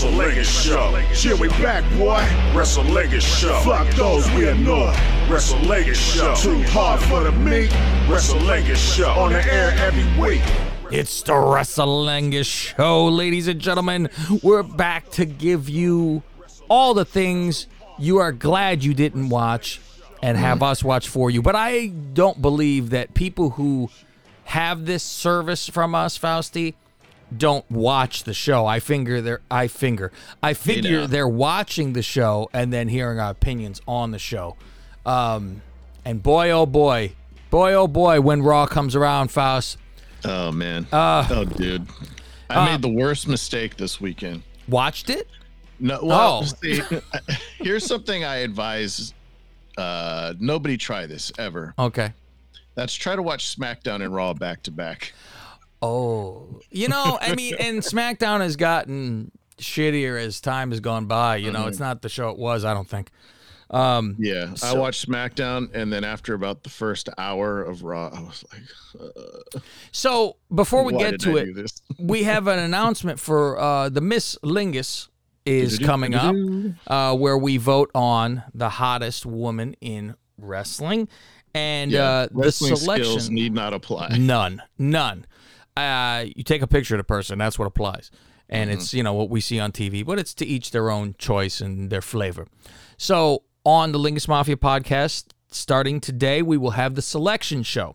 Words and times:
WrestleLingus 0.00 0.64
Show. 0.64 0.94
Here 1.12 1.36
we 1.36 1.48
back, 1.62 1.84
boy. 1.98 2.22
Show. 3.22 3.60
Fuck 3.60 3.86
those 3.96 4.26
we 4.30 4.48
Show. 5.94 6.34
Too 6.36 6.62
hard 6.68 7.02
for 7.02 7.22
the 7.22 7.32
meat. 7.32 7.68
WrestleLingus 8.08 8.96
Show. 8.96 9.10
On 9.10 9.30
the 9.30 9.44
air 9.52 9.74
every 9.76 10.06
week. 10.18 10.40
It's 10.90 11.22
the 11.22 11.34
Show, 12.46 13.08
ladies 13.08 13.46
and 13.46 13.60
gentlemen. 13.60 14.08
We're 14.42 14.62
back 14.62 15.10
to 15.10 15.26
give 15.26 15.68
you 15.68 16.22
all 16.70 16.94
the 16.94 17.04
things 17.04 17.66
you 17.98 18.16
are 18.16 18.32
glad 18.32 18.82
you 18.82 18.94
didn't 18.94 19.28
watch 19.28 19.82
and 20.22 20.38
have 20.38 20.62
us 20.62 20.82
watch 20.82 21.10
for 21.10 21.30
you. 21.30 21.42
But 21.42 21.56
I 21.56 21.88
don't 21.88 22.40
believe 22.40 22.88
that 22.88 23.12
people 23.12 23.50
who 23.50 23.90
have 24.44 24.86
this 24.86 25.02
service 25.02 25.68
from 25.68 25.94
us, 25.94 26.18
Fausti, 26.18 26.72
don't 27.36 27.68
watch 27.70 28.24
the 28.24 28.34
show. 28.34 28.66
I 28.66 28.80
figure 28.80 29.20
they're 29.20 29.40
I 29.50 29.68
finger. 29.68 30.12
I 30.42 30.54
figure 30.54 31.00
know. 31.02 31.06
they're 31.06 31.28
watching 31.28 31.92
the 31.92 32.02
show 32.02 32.50
and 32.52 32.72
then 32.72 32.88
hearing 32.88 33.18
our 33.20 33.30
opinions 33.30 33.80
on 33.86 34.10
the 34.10 34.18
show. 34.18 34.56
Um, 35.06 35.62
and 36.04 36.22
boy, 36.22 36.50
oh 36.50 36.66
boy, 36.66 37.12
boy, 37.50 37.72
oh 37.74 37.86
boy, 37.88 38.20
when 38.20 38.42
Raw 38.42 38.66
comes 38.66 38.94
around, 38.96 39.30
Faust, 39.30 39.78
Oh 40.24 40.52
man. 40.52 40.86
Uh, 40.92 41.26
oh 41.30 41.44
dude. 41.44 41.86
I 42.50 42.70
made 42.72 42.82
the 42.82 42.88
worst 42.88 43.28
mistake 43.28 43.76
this 43.76 44.00
weekend. 44.00 44.42
watched 44.68 45.08
it. 45.08 45.28
No, 45.78 45.98
well, 46.02 46.40
Oh. 46.42 46.44
see, 46.44 46.80
here's 47.58 47.86
something 47.86 48.24
I 48.24 48.36
advise 48.38 49.14
uh 49.78 50.34
nobody 50.40 50.76
try 50.76 51.06
this 51.06 51.32
ever. 51.38 51.74
Okay. 51.78 52.12
That's 52.74 52.94
try 52.94 53.16
to 53.16 53.22
watch 53.22 53.56
SmackDown 53.56 54.02
and 54.04 54.14
Raw 54.14 54.32
back 54.34 54.62
to 54.64 54.70
back. 54.70 55.12
Oh, 55.82 56.60
you 56.70 56.88
know, 56.88 57.18
I 57.20 57.34
mean, 57.34 57.54
and 57.58 57.78
SmackDown 57.78 58.40
has 58.40 58.56
gotten 58.56 59.32
shittier 59.58 60.20
as 60.20 60.40
time 60.40 60.70
has 60.70 60.80
gone 60.80 61.06
by. 61.06 61.36
You 61.36 61.50
know, 61.50 61.66
it's 61.66 61.80
not 61.80 62.02
the 62.02 62.08
show 62.08 62.30
it 62.30 62.38
was. 62.38 62.64
I 62.64 62.74
don't 62.74 62.88
think. 62.88 63.10
Um, 63.70 64.16
Yeah, 64.18 64.52
I 64.64 64.74
watched 64.74 65.08
SmackDown 65.08 65.72
and 65.74 65.92
then 65.92 66.02
after 66.02 66.34
about 66.34 66.64
the 66.64 66.70
first 66.70 67.08
hour 67.16 67.62
of 67.62 67.84
Raw, 67.84 68.08
I 68.08 68.20
was 68.20 68.44
like, 68.52 69.62
so 69.92 70.36
before 70.52 70.82
we 70.82 70.92
get 70.96 71.20
to 71.20 71.38
I 71.38 71.42
it, 71.42 71.72
we 71.98 72.24
have 72.24 72.48
an 72.48 72.58
announcement 72.58 73.20
for 73.20 73.58
uh, 73.58 73.88
the 73.88 74.00
Miss 74.00 74.36
Lingus 74.42 75.08
is 75.46 75.78
coming 75.78 76.14
up, 76.14 76.34
uh, 76.88 77.16
where 77.16 77.38
we 77.38 77.56
vote 77.56 77.90
on 77.94 78.42
the 78.54 78.68
hottest 78.68 79.24
woman 79.24 79.74
in 79.80 80.16
wrestling, 80.36 81.08
and 81.54 81.92
Yeah, 81.92 82.02
uh, 82.02 82.28
the 82.32 82.52
selection 82.52 83.04
skills 83.04 83.30
need 83.30 83.54
not 83.54 83.72
apply. 83.72 84.16
None. 84.18 84.62
None. 84.78 85.26
Uh, 85.76 86.26
you 86.34 86.42
take 86.42 86.62
a 86.62 86.66
picture 86.66 86.94
of 86.94 86.98
the 86.98 87.04
person, 87.04 87.38
that's 87.38 87.58
what 87.58 87.66
applies. 87.66 88.10
And 88.48 88.68
it's, 88.70 88.92
you 88.92 89.04
know, 89.04 89.14
what 89.14 89.30
we 89.30 89.40
see 89.40 89.60
on 89.60 89.70
TV, 89.70 90.04
but 90.04 90.18
it's 90.18 90.34
to 90.34 90.46
each 90.46 90.72
their 90.72 90.90
own 90.90 91.14
choice 91.18 91.60
and 91.60 91.88
their 91.88 92.02
flavor. 92.02 92.48
So 92.96 93.44
on 93.64 93.92
the 93.92 93.98
Lingus 93.98 94.26
Mafia 94.26 94.56
podcast, 94.56 95.26
starting 95.50 96.00
today, 96.00 96.42
we 96.42 96.56
will 96.56 96.72
have 96.72 96.96
the 96.96 97.02
selection 97.02 97.62
show. 97.62 97.94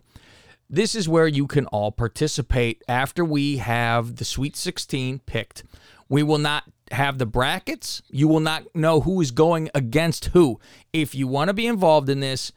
This 0.68 0.94
is 0.94 1.08
where 1.08 1.28
you 1.28 1.46
can 1.46 1.66
all 1.66 1.92
participate 1.92 2.82
after 2.88 3.24
we 3.24 3.58
have 3.58 4.16
the 4.16 4.24
Sweet 4.24 4.56
16 4.56 5.20
picked. 5.20 5.64
We 6.08 6.22
will 6.22 6.38
not 6.38 6.64
have 6.90 7.18
the 7.18 7.26
brackets. 7.26 8.02
You 8.08 8.26
will 8.26 8.40
not 8.40 8.74
know 8.74 9.00
who 9.00 9.20
is 9.20 9.30
going 9.30 9.70
against 9.74 10.26
who. 10.26 10.58
If 10.92 11.14
you 11.14 11.26
want 11.26 11.48
to 11.48 11.54
be 11.54 11.66
involved 11.66 12.08
in 12.08 12.20
this, 12.20 12.52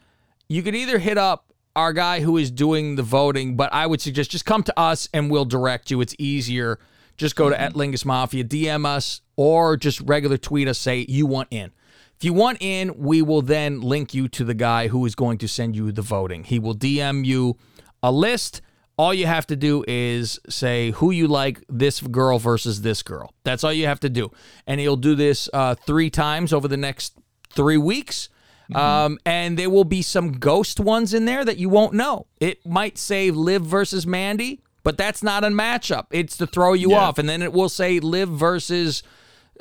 you 0.47 0.63
could 0.63 0.75
either 0.75 0.99
hit 0.99 1.17
up 1.17 1.48
our 1.79 1.93
guy 1.93 2.19
who 2.19 2.35
is 2.35 2.51
doing 2.51 2.97
the 2.97 3.03
voting, 3.03 3.55
but 3.55 3.73
I 3.73 3.87
would 3.87 4.01
suggest 4.01 4.31
just 4.31 4.43
come 4.43 4.63
to 4.63 4.77
us 4.77 5.07
and 5.13 5.31
we'll 5.31 5.45
direct 5.45 5.89
you. 5.89 6.01
It's 6.01 6.13
easier. 6.19 6.77
Just 7.15 7.37
go 7.37 7.49
to 7.49 7.59
at 7.59 7.73
Lingus 7.73 8.03
Mafia, 8.03 8.43
DM 8.43 8.85
us, 8.85 9.21
or 9.37 9.77
just 9.77 10.01
regular 10.01 10.37
tweet 10.37 10.67
us, 10.67 10.77
say 10.77 11.05
you 11.07 11.25
want 11.25 11.47
in. 11.51 11.71
If 12.17 12.25
you 12.25 12.33
want 12.33 12.57
in, 12.59 12.97
we 12.97 13.21
will 13.21 13.41
then 13.41 13.79
link 13.79 14.13
you 14.13 14.27
to 14.27 14.43
the 14.43 14.53
guy 14.53 14.89
who 14.89 15.05
is 15.05 15.15
going 15.15 15.37
to 15.37 15.47
send 15.47 15.73
you 15.73 15.93
the 15.93 16.01
voting. 16.01 16.43
He 16.43 16.59
will 16.59 16.75
DM 16.75 17.25
you 17.25 17.57
a 18.03 18.11
list. 18.11 18.61
All 18.97 19.13
you 19.13 19.25
have 19.25 19.47
to 19.47 19.55
do 19.55 19.85
is 19.87 20.37
say 20.49 20.91
who 20.91 21.11
you 21.11 21.29
like, 21.29 21.63
this 21.69 22.01
girl 22.01 22.39
versus 22.39 22.81
this 22.81 23.03
girl. 23.03 23.33
That's 23.45 23.63
all 23.63 23.71
you 23.71 23.85
have 23.85 24.01
to 24.01 24.09
do. 24.09 24.31
And 24.67 24.81
he'll 24.81 24.97
do 24.97 25.15
this 25.15 25.49
uh, 25.53 25.75
three 25.75 26.09
times 26.09 26.51
over 26.51 26.67
the 26.67 26.75
next 26.75 27.13
three 27.53 27.77
weeks. 27.77 28.27
Um, 28.75 29.17
and 29.25 29.57
there 29.57 29.69
will 29.69 29.83
be 29.83 30.01
some 30.01 30.33
ghost 30.33 30.79
ones 30.79 31.13
in 31.13 31.25
there 31.25 31.43
that 31.43 31.57
you 31.57 31.69
won't 31.69 31.93
know. 31.93 32.27
It 32.39 32.65
might 32.65 32.97
say 32.97 33.31
Liv 33.31 33.63
versus 33.63 34.05
Mandy, 34.05 34.61
but 34.83 34.97
that's 34.97 35.23
not 35.23 35.43
a 35.43 35.47
matchup. 35.47 36.05
It's 36.11 36.37
to 36.37 36.45
throw 36.47 36.73
you 36.73 36.91
Yeah. 36.91 36.97
off. 36.99 37.17
And 37.17 37.27
then 37.27 37.41
it 37.41 37.51
will 37.51 37.69
say 37.69 37.99
Liv 37.99 38.29
versus 38.29 39.01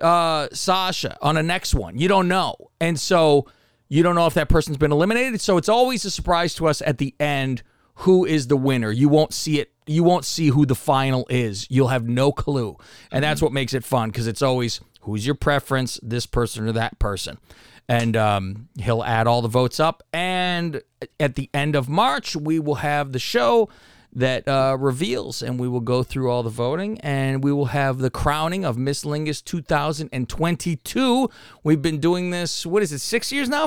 uh, 0.00 0.48
Sasha 0.52 1.16
on 1.22 1.36
a 1.36 1.42
next 1.42 1.74
one. 1.74 1.98
You 1.98 2.06
don't 2.08 2.28
know. 2.28 2.54
And 2.80 3.00
so 3.00 3.46
you 3.88 4.02
don't 4.02 4.14
know 4.14 4.26
if 4.26 4.34
that 4.34 4.48
person's 4.48 4.76
been 4.76 4.92
eliminated. 4.92 5.40
So 5.40 5.56
it's 5.56 5.68
always 5.68 6.04
a 6.04 6.10
surprise 6.10 6.54
to 6.56 6.66
us 6.68 6.82
at 6.82 6.98
the 6.98 7.14
end 7.18 7.62
who 8.02 8.24
is 8.24 8.46
the 8.46 8.56
winner. 8.56 8.92
You 8.92 9.08
won't 9.08 9.32
see 9.32 9.58
it. 9.58 9.72
You 9.86 10.04
won't 10.04 10.24
see 10.24 10.48
who 10.48 10.66
the 10.66 10.74
final 10.76 11.26
is. 11.30 11.66
You'll 11.70 11.88
have 11.88 12.06
no 12.06 12.30
clue. 12.30 12.76
And 13.10 13.24
that's 13.24 13.40
what 13.42 13.52
makes 13.52 13.72
it 13.74 13.82
fun 13.84 14.10
because 14.10 14.26
it's 14.26 14.42
always 14.42 14.80
who's 15.00 15.24
your 15.26 15.34
preference, 15.34 15.98
this 16.02 16.26
person 16.26 16.68
or 16.68 16.72
that 16.72 16.98
person. 16.98 17.38
And 17.88 18.16
um, 18.16 18.68
he'll 18.78 19.02
add 19.02 19.26
all 19.26 19.40
the 19.40 19.48
votes 19.48 19.80
up. 19.80 20.02
And 20.12 20.82
at 21.18 21.36
the 21.36 21.48
end 21.54 21.74
of 21.74 21.88
March, 21.88 22.36
we 22.36 22.58
will 22.60 22.76
have 22.76 23.12
the 23.12 23.18
show 23.18 23.68
that 24.12 24.46
uh, 24.48 24.76
reveals, 24.78 25.42
and 25.42 25.58
we 25.60 25.68
will 25.68 25.80
go 25.80 26.02
through 26.02 26.30
all 26.30 26.42
the 26.42 26.50
voting, 26.50 26.98
and 27.00 27.44
we 27.44 27.52
will 27.52 27.66
have 27.66 27.98
the 27.98 28.10
crowning 28.10 28.64
of 28.64 28.76
Miss 28.78 29.04
Lingus 29.04 29.44
2022. 29.44 31.30
We've 31.62 31.82
been 31.82 32.00
doing 32.00 32.30
this. 32.30 32.64
What 32.66 32.82
is 32.82 32.92
it? 32.92 33.00
Six 33.00 33.30
years 33.32 33.48
now? 33.48 33.66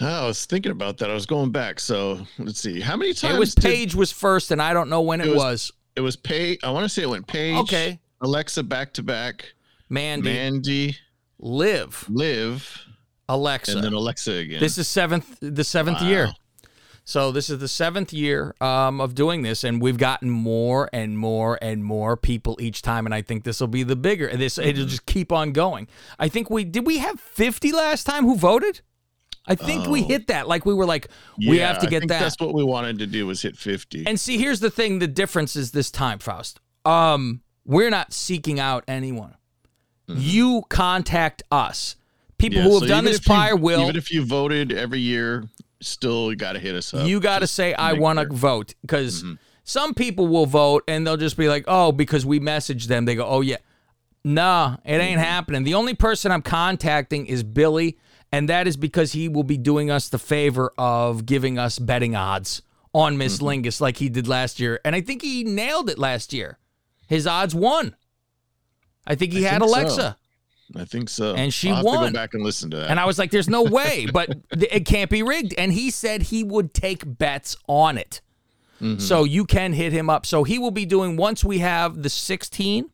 No, 0.00 0.06
I 0.06 0.26
was 0.26 0.46
thinking 0.46 0.72
about 0.72 0.96
that. 0.98 1.10
I 1.10 1.14
was 1.14 1.26
going 1.26 1.50
back. 1.52 1.80
So 1.80 2.26
let's 2.38 2.60
see. 2.60 2.80
How 2.80 2.96
many 2.96 3.12
times 3.12 3.34
It 3.34 3.38
was 3.38 3.54
did- 3.54 3.94
was 3.94 4.10
first, 4.10 4.50
and 4.50 4.60
I 4.62 4.72
don't 4.72 4.88
know 4.88 5.02
when 5.02 5.20
it, 5.20 5.26
It 5.26 5.30
was, 5.30 5.36
was- 5.38 5.72
it 5.96 6.00
was 6.00 6.16
Paige. 6.16 6.58
I 6.62 6.70
want 6.70 6.84
to 6.84 6.88
say 6.88 7.02
it 7.02 7.08
went 7.10 7.26
Paige. 7.26 7.56
Okay. 7.58 8.00
Alexa 8.22 8.62
back 8.62 8.92
to 8.94 9.02
back. 9.02 9.52
Mandy, 9.90 10.32
Mandy, 10.32 10.96
Liv, 11.40 12.06
Live. 12.08 12.84
Alexa. 13.28 13.72
and 13.72 13.84
then 13.84 13.92
Alexa 13.92 14.32
again. 14.32 14.60
This 14.60 14.76
is 14.78 14.88
seventh, 14.88 15.38
the 15.40 15.64
seventh 15.64 16.00
Wow. 16.00 16.08
year. 16.08 16.32
So 17.04 17.32
this 17.32 17.48
is 17.50 17.58
the 17.58 17.66
seventh 17.68 18.12
year 18.12 18.54
um, 18.60 19.00
of 19.00 19.14
doing 19.14 19.42
this, 19.42 19.64
and 19.64 19.80
we've 19.80 19.96
gotten 19.98 20.30
more 20.30 20.88
and 20.92 21.18
more 21.18 21.58
and 21.62 21.82
more 21.84 22.16
people 22.16 22.56
each 22.60 22.82
time, 22.82 23.06
and 23.06 23.14
I 23.14 23.22
think 23.22 23.44
this 23.44 23.58
will 23.60 23.68
be 23.68 23.82
the 23.82 23.96
bigger. 23.96 24.28
This 24.36 24.56
Mm-hmm. 24.58 24.68
it'll 24.68 24.86
just 24.86 25.06
keep 25.06 25.32
on 25.32 25.52
going. 25.52 25.88
I 26.18 26.28
think 26.28 26.50
we 26.50 26.64
did. 26.64 26.86
We 26.86 26.98
have 26.98 27.18
fifty 27.18 27.72
last 27.72 28.04
time 28.04 28.24
who 28.24 28.36
voted. 28.36 28.80
I 29.46 29.54
think 29.54 29.86
we 29.88 30.02
Oh. 30.02 30.06
hit 30.06 30.26
that. 30.28 30.46
Like 30.46 30.66
we 30.66 30.74
were 30.74 30.84
like, 30.86 31.08
we 31.38 31.58
have 31.58 31.78
to 31.80 31.86
I 31.86 31.90
get 31.90 32.00
think 32.00 32.10
that. 32.10 32.20
That's 32.20 32.38
what 32.38 32.54
we 32.54 32.62
wanted 32.62 32.98
to 32.98 33.06
do 33.06 33.26
was 33.26 33.40
hit 33.42 33.56
50. 33.56 34.06
And 34.06 34.20
see, 34.20 34.36
here's 34.38 34.60
the 34.60 34.70
thing: 34.70 34.98
the 34.98 35.08
difference 35.08 35.56
is 35.56 35.70
this 35.72 35.90
time, 35.90 36.18
Faust. 36.18 36.60
Um, 36.84 37.40
we're 37.64 37.90
not 37.90 38.12
seeking 38.12 38.60
out 38.60 38.84
anyone. 38.86 39.34
You 40.16 40.62
contact 40.68 41.42
us. 41.50 41.96
People 42.38 42.58
Mm-hmm. 42.60 42.66
Yeah, 42.66 42.72
who 42.72 42.78
so 42.78 42.80
have 42.80 42.88
done 42.88 43.04
this 43.04 43.16
if 43.18 43.26
you- 43.26 43.32
prior 43.34 43.56
will. 43.56 43.82
Even 43.82 43.96
if 43.96 44.10
you 44.10 44.24
voted 44.24 44.72
every 44.72 45.00
year, 45.00 45.44
still 45.80 46.30
you 46.30 46.36
got 46.36 46.52
to 46.54 46.58
hit 46.58 46.74
us 46.74 46.92
up. 46.94 47.06
you 47.06 47.20
got 47.20 47.40
to 47.40 47.46
say 47.46 47.74
I 47.74 47.92
want 47.94 48.18
to. 48.18 48.24
Mm-hmm. 48.26 48.34
vote 48.36 48.74
because 48.82 49.24
some 49.64 49.94
people 49.94 50.26
will 50.26 50.46
vote 50.46 50.84
and 50.88 51.06
they'll 51.06 51.16
just 51.18 51.36
be 51.36 51.48
like, 51.48 51.64
"Oh, 51.68 51.92
because 51.92 52.24
we 52.26 52.40
messaged 52.40 52.86
them." 52.86 53.04
They 53.04 53.14
go, 53.14 53.26
"Oh 53.26 53.40
yeah." 53.42 53.56
Nah, 54.24 54.76
it 54.84 54.92
ain't 54.94 55.18
Mm-hmm. 55.18 55.20
happening. 55.20 55.64
The 55.64 55.74
only 55.74 55.94
person 55.94 56.30
I'm 56.32 56.42
contacting 56.42 57.26
is 57.26 57.42
Billy, 57.42 57.98
and 58.32 58.48
that 58.48 58.66
is 58.66 58.76
because 58.76 59.12
he 59.12 59.28
will 59.28 59.44
be 59.44 59.56
doing 59.56 59.90
us 59.90 60.08
the 60.08 60.18
favor 60.18 60.72
of 60.76 61.24
giving 61.26 61.58
us 61.58 61.78
betting 61.78 62.14
odds 62.16 62.62
on 62.92 63.16
Miss 63.16 63.38
Mm-hmm. 63.38 63.66
Lingus 63.66 63.80
like 63.80 63.96
he 63.98 64.08
did 64.08 64.28
last 64.28 64.60
year. 64.60 64.80
And 64.84 64.94
I 64.94 65.00
think 65.00 65.22
he 65.22 65.44
nailed 65.44 65.88
it 65.88 65.98
last 65.98 66.32
year. 66.32 66.58
His 67.08 67.26
odds 67.26 67.54
won. 67.54 67.96
I 69.10 69.14
think 69.16 69.32
he 69.32 69.46
I 69.46 69.50
had 69.50 69.60
think 69.62 69.70
so. 69.72 69.78
Alexa. 69.80 70.16
I 70.76 70.84
think 70.84 71.08
so. 71.08 71.34
And 71.34 71.52
she 71.52 71.68
I'll 71.70 71.76
have 71.76 71.84
To 71.84 71.88
won. 71.90 72.12
go 72.12 72.12
back 72.12 72.34
and 72.34 72.44
listen 72.44 72.70
to 72.70 72.76
that. 72.76 72.90
And 72.90 73.00
I 73.00 73.04
was 73.04 73.18
like, 73.18 73.30
there's 73.32 73.48
no 73.48 73.62
way, 73.78 74.06
but 74.12 74.30
it 74.52 74.86
can't 74.86 75.10
be 75.10 75.22
rigged. 75.22 75.52
And 75.58 75.72
he 75.72 75.90
said 75.90 76.22
he 76.22 76.44
would 76.44 76.72
take 76.72 77.02
bets 77.18 77.56
on 77.66 77.98
it. 77.98 78.20
So 78.96 79.24
you 79.24 79.44
can 79.44 79.74
hit 79.74 79.92
him 79.92 80.08
up. 80.08 80.24
So 80.24 80.42
he 80.42 80.58
will 80.58 80.70
be 80.70 80.86
doing, 80.86 81.18
once 81.18 81.44
we 81.44 81.58
have 81.58 82.02
the 82.02 82.08
16, 82.08 82.88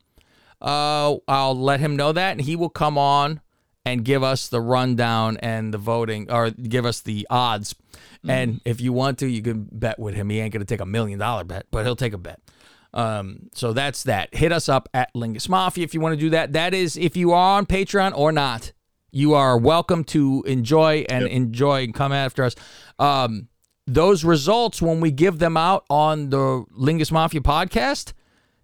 uh, 0.60 1.16
I'll 1.28 1.56
let 1.56 1.78
him 1.78 1.94
know 1.94 2.10
that, 2.10 2.32
and 2.32 2.40
he 2.40 2.56
will 2.56 2.70
come 2.70 2.98
on 2.98 3.40
and 3.84 4.04
give 4.04 4.24
us 4.24 4.48
the 4.48 4.60
rundown 4.60 5.36
and 5.36 5.72
the 5.72 5.78
voting, 5.78 6.28
or 6.28 6.50
give 6.50 6.84
us 6.86 7.00
the 7.02 7.24
odds. 7.30 7.76
And 8.28 8.60
if 8.64 8.80
you 8.80 8.92
want 8.92 9.20
to, 9.20 9.28
you 9.28 9.42
can 9.42 9.68
bet 9.70 10.00
with 10.00 10.16
him. 10.16 10.28
He 10.28 10.40
ain't 10.40 10.52
going 10.52 10.58
to 10.60 10.66
take 10.66 10.80
a 10.80 10.86
million 10.86 11.20
dollar 11.20 11.44
bet, 11.44 11.66
but 11.70 11.84
he'll 11.84 11.94
take 11.94 12.14
a 12.14 12.18
bet. 12.18 12.40
Um, 12.94 13.50
so 13.54 13.72
that's 13.72 14.04
that. 14.04 14.34
Hit 14.34 14.52
us 14.52 14.68
up 14.68 14.88
at 14.94 15.12
Lingus 15.14 15.48
Mafia 15.48 15.84
if 15.84 15.92
you 15.94 16.00
want 16.00 16.14
to 16.14 16.20
do 16.20 16.30
that. 16.30 16.52
That 16.54 16.72
is 16.74 16.96
if 16.96 17.16
you 17.16 17.32
are 17.32 17.58
on 17.58 17.66
Patreon 17.66 18.16
or 18.16 18.32
not. 18.32 18.72
You 19.12 19.34
are 19.34 19.56
welcome 19.56 20.04
to 20.04 20.42
enjoy 20.46 21.06
and 21.08 21.26
enjoy 21.26 21.84
and 21.84 21.94
come 21.94 22.12
after 22.12 22.44
us. 22.44 22.54
Um, 22.98 23.48
those 23.86 24.24
results, 24.24 24.82
when 24.82 25.00
we 25.00 25.10
give 25.10 25.38
them 25.38 25.56
out 25.56 25.84
on 25.88 26.30
the 26.30 26.64
Lingus 26.76 27.10
Mafia 27.12 27.40
podcast, 27.40 28.12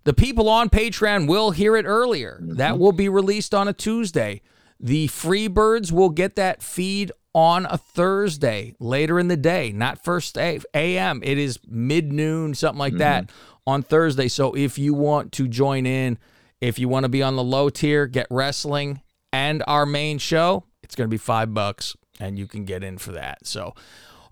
The 0.05 0.13
people 0.13 0.49
on 0.49 0.69
Patreon 0.69 1.29
will 1.29 1.53
hear 1.53 1.77
it 1.77 1.85
earlier. 1.87 2.41
That 2.43 2.79
will 2.79 2.93
be 2.93 3.09
released 3.09 3.55
on 3.55 3.69
a 3.69 3.73
Tuesday. 3.73 4.43
The 4.81 5.07
free 5.07 5.47
birds 5.47 5.93
will 5.93 6.11
get 6.11 6.35
that 6.37 6.61
feed 6.63 7.13
on 7.35 7.67
a 7.67 7.79
Thursday 7.79 8.75
later 8.79 9.19
in 9.19 9.29
the 9.29 9.37
day, 9.37 9.73
not 9.73 10.05
first 10.05 10.37
a.m. 10.37 11.21
It 11.23 11.39
is 11.39 11.59
mid 11.67 12.13
noon, 12.13 12.55
something 12.55 12.79
like 12.79 12.97
that 12.99 13.31
on 13.67 13.83
Thursday. 13.83 14.29
So 14.29 14.55
if 14.55 14.79
you 14.79 14.95
want 14.95 15.33
to 15.33 15.49
join 15.49 15.87
in, 15.87 16.19
if 16.61 16.79
you 16.79 16.89
want 16.89 17.05
to 17.05 17.09
be 17.09 17.23
on 17.23 17.37
the 17.37 17.45
low 17.45 17.71
tier, 17.71 18.07
get 18.07 18.27
wrestling 18.31 19.01
and 19.33 19.63
our 19.67 19.87
main 19.87 20.19
show, 20.19 20.65
it's 20.83 20.95
going 20.95 21.09
to 21.09 21.13
be 21.13 21.19
five 21.19 21.55
bucks 21.55 21.97
and 22.21 22.39
you 22.39 22.47
can 22.47 22.65
get 22.65 22.85
in 22.85 22.99
for 22.99 23.13
that. 23.13 23.47
So 23.47 23.75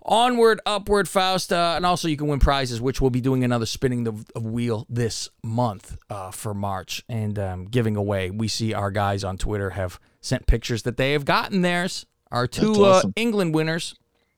onward, 0.03 0.61
upward, 0.65 1.07
Faust, 1.07 1.51
uh, 1.51 1.73
and 1.75 1.85
also 1.85 2.07
you 2.07 2.17
can 2.17 2.27
win 2.27 2.39
prizes, 2.39 2.81
which 2.81 3.01
we'll 3.01 3.09
be 3.09 3.21
doing 3.21 3.43
another 3.43 3.65
spinning 3.65 4.03
the 4.03 4.13
of 4.35 4.43
wheel 4.43 4.85
this 4.89 5.29
month 5.43 5.97
uh, 6.09 6.31
for 6.31 6.53
March 6.53 7.03
and 7.09 7.37
um, 7.37 7.65
giving 7.65 7.95
away. 7.95 8.29
We 8.29 8.47
see 8.47 8.73
our 8.73 8.91
guys 8.91 9.23
on 9.23 9.37
Twitter 9.37 9.71
have 9.71 9.99
sent 10.21 10.45
pictures 10.45 10.83
that 10.83 10.97
they 10.97 11.13
have 11.13 11.25
gotten 11.25 11.61
theirs. 11.61 12.05
Our 12.31 12.47
two 12.47 12.73
That's 12.73 13.05
uh. 13.05 13.09
England 13.15 13.53
winners. 13.53 13.95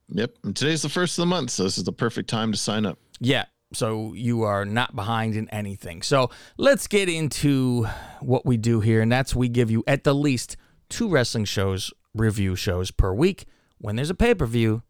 Yep. 0.10 0.36
And 0.44 0.56
today's 0.56 0.81
the 0.81 0.90
first 0.90 1.18
of 1.18 1.24
the 1.24 1.28
month, 1.28 1.51
so 1.51 1.63
this 1.63 1.78
is 1.78 1.86
the 1.86 1.94
perfect 1.94 2.30
time 2.30 2.51
to 2.51 2.57
sign 2.57 2.86
up. 2.86 3.00
Yeah. 3.19 3.45
So 3.74 4.13
you 4.13 4.44
are 4.44 4.66
not 4.66 4.95
behind 4.95 5.36
in 5.36 5.50
anything. 5.50 6.04
So 6.04 6.30
let's 6.57 6.88
get 6.88 7.10
into 7.10 7.88
what 8.19 8.45
we 8.45 8.57
do 8.57 8.80
here, 8.81 9.01
and 9.01 9.12
that's 9.12 9.36
we 9.36 9.50
give 9.50 9.72
you 9.72 9.84
at 9.88 10.04
the 10.04 10.13
least 10.13 10.57
two 10.90 11.10
wrestling 11.10 11.45
shows, 11.45 11.92
review 12.13 12.56
shows 12.56 12.92
per 12.92 13.13
week. 13.13 13.45
When 13.80 13.96
there's 13.96 14.12
a 14.12 14.16
pay 14.16 14.36
per 14.36 14.46
view, 14.46 14.84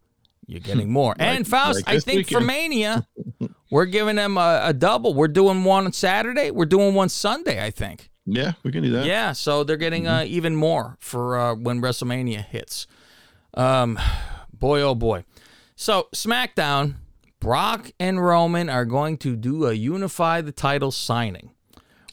you're 0.45 0.59
getting 0.59 0.91
more. 0.91 1.15
and 1.17 1.47
Faust, 1.47 1.85
like 1.85 1.95
I 1.95 1.99
think 1.99 2.29
for. 2.29 2.41
Mania, 2.41 3.07
we're 3.71 3.85
giving 3.85 4.17
them 4.17 4.37
a, 4.37 4.61
a 4.65 4.73
double. 4.73 5.13
We're 5.13 5.29
doing 5.29 5.63
one 5.63 5.85
on 5.85 5.93
Saturday. 5.93 6.51
We're 6.51 6.65
doing 6.65 6.93
one 6.93 7.09
Sunday. 7.09 7.63
I 7.63 7.71
think. 7.71 8.09
Yeah, 8.25 8.53
we 8.63 8.71
can 8.71 8.83
do 8.83 8.91
that. 8.91 9.05
Yeah, 9.05 9.33
so 9.33 9.63
they're 9.63 9.77
getting 9.77 10.07
uh, 10.07 10.23
even 10.25 10.55
more 10.55 10.97
for 10.99 11.37
uh, 11.37 11.55
when 11.55 11.81
WrestleMania 11.81 12.45
hits. 12.45 12.87
Um, 13.53 13.99
boy, 14.53 14.81
oh 14.81 14.95
boy. 14.95 15.25
So 15.75 16.07
SmackDown, 16.15 16.95
Brock 17.39 17.91
and 17.99 18.23
Roman 18.23 18.69
are 18.69 18.85
going 18.85 19.17
to 19.19 19.35
do 19.35 19.65
a 19.65 19.73
unify 19.73 20.41
the 20.41 20.51
title 20.53 20.91
signing, 20.91 21.51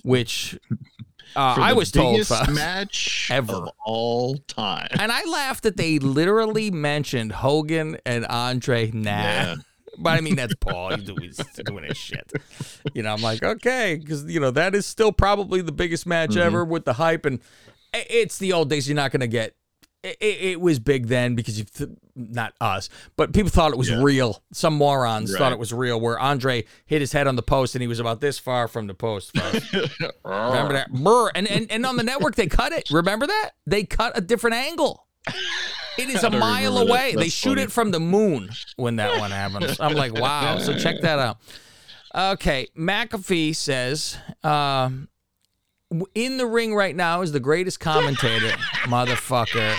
which 0.03 0.59
uh, 1.37 1.55
I 1.59 1.73
was 1.73 1.93
told, 1.93 2.29
match 2.49 3.29
ever. 3.33 3.53
of 3.55 3.69
all 3.85 4.37
time. 4.49 4.89
and 4.99 5.13
I 5.13 5.25
laughed 5.25 5.63
that 5.63 5.77
they 5.77 5.99
literally 6.01 6.71
mentioned 6.73 7.33
Hogan 7.33 7.99
and 8.05 8.27
Andre. 8.27 8.91
Nah. 8.91 9.11
Yeah. 9.11 9.55
But 10.01 10.11
I 10.19 10.21
mean, 10.21 10.37
that's 10.37 10.55
Paul. 10.55 10.91
He's 10.95 11.05
doing, 11.05 11.23
he's 11.23 11.37
doing 11.65 11.85
his 11.85 11.97
shit. 11.97 12.33
You 12.95 13.03
know, 13.03 13.13
I'm 13.13 13.23
like, 13.23 13.43
okay, 13.43 13.97
because, 14.01 14.25
you 14.25 14.41
know, 14.41 14.51
that 14.53 14.75
is 14.75 14.87
still 14.87 15.13
probably 15.13 15.61
the 15.63 15.73
biggest 15.73 16.07
match 16.07 16.31
Mm-hmm. 16.31 16.41
ever 16.41 16.65
with 16.65 16.85
the 16.85 16.95
hype. 16.95 17.27
And 17.27 17.41
it's 17.93 18.39
the 18.39 18.53
old 18.53 18.71
days. 18.71 18.89
You're 18.89 18.97
not 18.97 19.11
going 19.11 19.21
to 19.21 19.27
get. 19.27 19.55
It, 20.03 20.17
it 20.23 20.61
was 20.63 20.79
big 20.79 21.09
then 21.09 21.35
because 21.35 21.59
you, 21.59 21.65
th- 21.67 21.91
not 22.17 22.55
us, 22.59 22.89
but 23.17 23.35
people 23.35 23.51
thought 23.51 23.71
it 23.73 23.77
was 23.77 23.91
Yeah. 23.91 24.01
real. 24.03 24.43
Some 24.51 24.73
morons 24.73 25.37
thought 25.37 25.53
it 25.53 25.59
was 25.59 25.75
real. 25.75 26.01
Where 26.01 26.19
Andre 26.19 26.65
hit 26.87 27.03
his 27.03 27.13
head 27.13 27.27
on 27.27 27.37
the 27.37 27.43
post 27.43 27.75
and 27.75 27.83
he 27.83 27.89
was 27.89 28.01
about 28.01 28.23
this 28.23 28.39
far 28.39 28.67
from 28.67 28.87
the 28.87 28.95
post. 28.95 29.33
Remember 29.37 30.73
that? 30.73 30.89
And, 31.35 31.47
and 31.47 31.71
and 31.71 31.85
on 31.85 31.97
the 31.99 32.03
network 32.03 32.35
they 32.35 32.47
cut 32.47 32.73
it. 32.73 32.89
Remember 32.91 33.27
that? 33.27 33.51
They 33.67 33.85
cut 33.85 34.17
a 34.17 34.23
different 34.23 34.57
angle. 34.57 35.07
It 36.01 36.11
is 36.11 36.25
a 36.25 36.31
mile 36.31 36.73
remember 36.73 36.87
that. 36.87 36.91
away. 36.91 37.15
They 37.17 37.29
shoot 37.29 37.51
funny. 37.51 37.63
it 37.63 37.73
from 37.73 37.91
the 37.91 38.01
moon 38.01 38.51
when 38.77 38.97
that 38.97 39.19
one 39.19 39.31
happens. 39.31 39.79
I'm 39.81 39.95
like, 39.95 40.15
wow. 40.15 40.59
So 40.59 40.77
check 40.77 41.01
that 41.03 41.19
out. 41.19 41.39
Okay, 42.15 42.67
McAfee 42.77 43.55
says, 43.55 44.19
w- 44.43 46.07
in 46.15 46.39
the 46.39 46.47
ring 46.47 46.75
right 46.75 46.97
now 46.97 47.23
is 47.23 47.31
the 47.31 47.39
greatest 47.39 47.79
commentator, 47.79 48.49
motherfucker. 48.87 49.77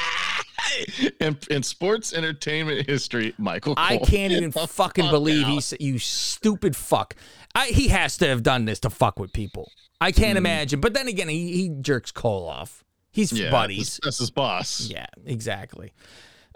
in, 1.19 1.37
in 1.49 1.61
sports 1.61 2.13
entertainment 2.13 2.87
history, 2.87 3.33
Michael 3.37 3.75
Cole. 3.75 3.85
I 3.85 3.97
can't 3.97 4.31
even 4.31 4.51
fucking 4.51 4.67
fuck 4.67 4.95
believe 4.95 5.45
out. 5.45 5.51
he 5.51 5.59
said, 5.59 5.81
you 5.81 5.99
stupid 5.99 6.75
fuck. 6.75 7.15
I, 7.53 7.67
he 7.67 7.89
has 7.89 8.17
to 8.19 8.27
have 8.27 8.43
done 8.43 8.63
this 8.63 8.79
to 8.81 8.89
fuck 8.89 9.19
with 9.19 9.33
people. 9.33 9.69
I 9.99 10.11
can't 10.11 10.31
hmm. 10.31 10.45
imagine. 10.45 10.79
But 10.79 10.93
then 10.93 11.07
again, 11.07 11.27
he, 11.27 11.53
he 11.53 11.69
jerks 11.81 12.11
Cole 12.11 12.47
off. 12.47 12.83
He's 13.11 13.31
yeah, 13.33 13.51
buddies. 13.51 13.99
That's, 14.03 14.19
his 14.19 14.31
boss. 14.31 14.87
Yeah, 14.89 15.07
exactly. 15.25 15.93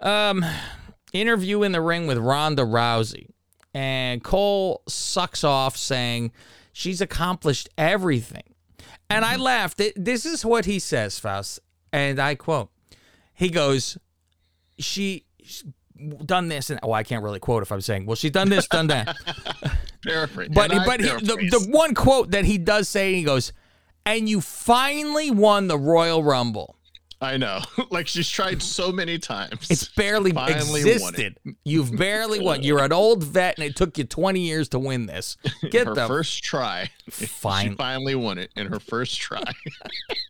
Um, 0.00 0.44
interview 1.12 1.62
in 1.62 1.72
the 1.72 1.80
ring 1.80 2.06
with 2.06 2.18
Ronda 2.18 2.62
Rousey, 2.62 3.28
and 3.74 4.24
Cole 4.24 4.82
sucks 4.88 5.44
off 5.44 5.76
saying 5.76 6.32
she's 6.72 7.00
accomplished 7.00 7.68
everything, 7.76 8.54
and 9.10 9.24
I 9.24 9.36
laughed. 9.36 9.80
This 9.96 10.24
is 10.24 10.44
what 10.44 10.64
he 10.64 10.78
says, 10.78 11.18
Faust, 11.18 11.60
and 11.92 12.18
I 12.18 12.34
quote. 12.34 12.70
He 13.34 13.50
goes, 13.50 13.98
"She." 14.78 15.24
she's 15.42 15.64
Done 16.26 16.48
this 16.48 16.68
and 16.68 16.78
oh, 16.82 16.92
I 16.92 17.02
can't 17.04 17.24
really 17.24 17.38
quote 17.38 17.62
if 17.62 17.72
I'm 17.72 17.80
saying. 17.80 18.04
Well, 18.04 18.16
she's 18.16 18.30
done 18.30 18.50
this, 18.50 18.68
done 18.68 18.88
that. 18.88 19.16
Paraphrase. 20.04 20.50
But 20.52 20.70
but 20.84 21.00
he, 21.00 21.06
the 21.06 21.48
the 21.50 21.68
one 21.70 21.94
quote 21.94 22.32
that 22.32 22.44
he 22.44 22.58
does 22.58 22.86
say, 22.86 23.14
he 23.14 23.22
goes, 23.22 23.54
"And 24.06 24.28
you 24.28 24.40
finally 24.40 25.30
won 25.30 25.66
the 25.68 25.78
Royal 25.78 26.22
Rumble." 26.22 26.76
I 27.20 27.38
know. 27.38 27.60
like 27.90 28.06
she's 28.06 28.28
tried 28.28 28.62
so 28.62 28.92
many 28.92 29.18
times. 29.18 29.66
It's 29.70 29.88
barely 29.88 30.32
Finally 30.32 30.82
won 30.84 30.88
it. 30.88 30.92
existed. 30.92 31.38
You've 31.64 31.96
barely 31.96 32.40
won. 32.40 32.62
You're 32.62 32.82
an 32.84 32.92
old 32.92 33.24
vet, 33.24 33.56
and 33.58 33.66
it 33.66 33.74
took 33.74 33.96
you 33.96 34.04
20 34.04 34.40
years 34.40 34.68
to 34.70 34.78
win 34.78 35.06
this. 35.06 35.36
Get 35.70 35.86
her 35.86 35.94
the 35.94 36.06
first 36.06 36.44
try. 36.44 36.90
Fine. 37.10 37.70
She 37.70 37.74
finally 37.76 38.14
won 38.14 38.38
it 38.38 38.50
in 38.54 38.66
her 38.66 38.80
first 38.80 39.18
try. 39.18 39.42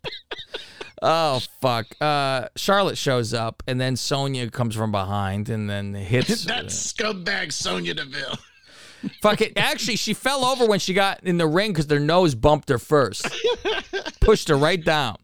oh 1.01 1.41
fuck. 1.61 1.87
Uh, 1.99 2.47
Charlotte 2.55 2.97
shows 2.97 3.33
up, 3.33 3.63
and 3.67 3.81
then 3.81 3.97
Sonya 3.97 4.49
comes 4.49 4.73
from 4.73 4.91
behind, 4.91 5.49
and 5.49 5.69
then 5.69 5.93
hits. 5.93 6.45
that 6.45 6.67
scumbag 6.67 7.51
Sonya 7.51 7.95
Deville. 7.95 8.37
Fuck 9.21 9.41
it. 9.41 9.53
Actually, 9.57 9.95
she 9.95 10.13
fell 10.13 10.43
over 10.45 10.65
when 10.65 10.79
she 10.79 10.93
got 10.93 11.23
in 11.23 11.37
the 11.37 11.47
ring 11.47 11.71
because 11.71 11.87
their 11.87 11.99
nose 11.99 12.35
bumped 12.35 12.69
her 12.69 12.77
first. 12.79 13.27
Pushed 14.21 14.49
her 14.49 14.57
right 14.57 14.83
down. 14.83 15.17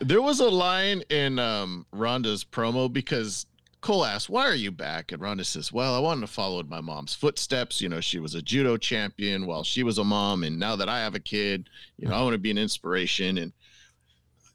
There 0.00 0.22
was 0.22 0.40
a 0.40 0.48
line 0.48 1.02
in 1.10 1.38
um, 1.38 1.84
Ronda's 1.92 2.44
promo 2.44 2.92
because 2.92 3.46
Cole 3.80 4.04
asked, 4.04 4.28
Why 4.28 4.46
are 4.46 4.54
you 4.54 4.70
back? 4.70 5.12
And 5.12 5.20
Rhonda 5.20 5.44
says, 5.44 5.72
Well, 5.72 5.94
I 5.94 5.98
wanted 5.98 6.20
to 6.22 6.26
follow 6.28 6.60
in 6.60 6.68
my 6.68 6.80
mom's 6.80 7.14
footsteps. 7.14 7.80
You 7.80 7.88
know, 7.88 8.00
she 8.00 8.18
was 8.20 8.34
a 8.34 8.42
judo 8.42 8.76
champion 8.76 9.46
while 9.46 9.64
she 9.64 9.82
was 9.82 9.98
a 9.98 10.04
mom. 10.04 10.44
And 10.44 10.58
now 10.58 10.76
that 10.76 10.88
I 10.88 11.00
have 11.00 11.14
a 11.14 11.20
kid, 11.20 11.68
you 11.96 12.08
know, 12.08 12.14
I 12.14 12.22
want 12.22 12.34
to 12.34 12.38
be 12.38 12.50
an 12.50 12.58
inspiration. 12.58 13.38
And 13.38 13.52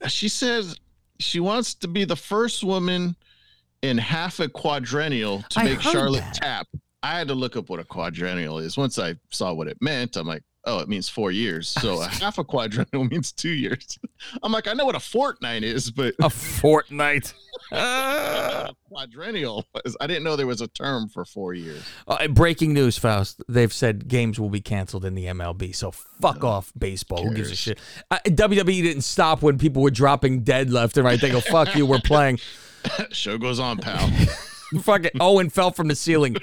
she 0.08 0.30
says 0.30 0.78
she 1.20 1.40
wants 1.40 1.74
to 1.76 1.88
be 1.88 2.06
the 2.06 2.16
first 2.16 2.64
woman 2.64 3.16
in 3.82 3.98
half 3.98 4.40
a 4.40 4.48
quadrennial 4.48 5.44
to 5.50 5.60
I 5.60 5.64
make 5.66 5.82
Charlotte 5.82 6.22
that. 6.22 6.34
tap. 6.36 6.68
I 7.04 7.18
had 7.18 7.28
to 7.28 7.36
look 7.36 7.58
up 7.58 7.70
what 7.70 7.82
a 7.82 7.84
quadrennial 7.84 8.60
is. 8.60 8.78
Once 8.78 8.98
I 8.98 9.16
saw 9.30 9.54
what 9.54 9.68
it 9.68 9.78
meant, 9.82 10.16
I'm 10.16 10.26
like, 10.26 10.44
oh, 10.64 10.80
it 10.80 10.88
means 10.88 11.10
four 11.10 11.32
years. 11.32 11.68
So 11.68 12.02
a 12.02 12.08
half 12.22 12.38
a 12.38 12.46
quadrennial 12.46 13.04
means 13.04 13.34
two 13.34 13.50
years. 13.50 14.00
I'm 14.44 14.54
like, 14.54 14.70
I 14.70 14.74
know 14.74 14.86
what 14.86 14.96
a 14.96 15.02
fortnight 15.02 15.64
is, 15.64 15.92
but 15.92 16.16
A 16.22 16.30
fortnight. 16.30 17.34
Ah. 17.74 18.70
quadrennial 18.88 19.66
was, 19.74 19.98
I 20.00 20.08
didn't 20.08 20.24
know 20.24 20.38
there 20.38 20.48
was 20.48 20.62
a 20.62 20.68
term 20.68 21.10
for 21.10 21.26
four 21.26 21.54
years. 21.54 21.84
Uh, 22.08 22.28
breaking 22.30 22.74
news, 22.74 22.98
Faust. 22.98 23.42
They've 23.50 23.74
said 23.74 24.08
games 24.08 24.40
will 24.40 24.50
be 24.50 24.62
canceled 24.62 25.04
in 25.04 25.14
the 25.14 25.26
MLB. 25.26 25.76
So 25.76 25.92
fuck 25.92 26.44
off, 26.44 26.72
baseball. 26.78 27.24
Who 27.24 27.34
gives 27.34 27.52
a 27.52 27.56
shit? 27.56 27.80
Uh, 28.10 28.20
WWE 28.26 28.82
didn't 28.82 29.02
stop 29.04 29.42
when 29.42 29.58
people 29.58 29.82
were 29.82 29.92
dropping 29.92 30.44
dead 30.44 30.70
left 30.72 30.96
and 30.96 31.06
right. 31.06 31.20
They 31.20 31.32
go, 31.32 31.42
fuck 31.42 31.76
you, 31.76 31.86
we're 31.86 32.00
playing. 32.00 32.40
Show 33.12 33.38
goes 33.38 33.60
on, 33.60 33.78
pal. 33.78 34.10
Fuck 34.82 35.06
it. 35.06 35.14
Owen 35.20 35.50
fell 35.50 35.72
from 35.72 35.88
the 35.88 35.96
ceiling. 35.96 36.36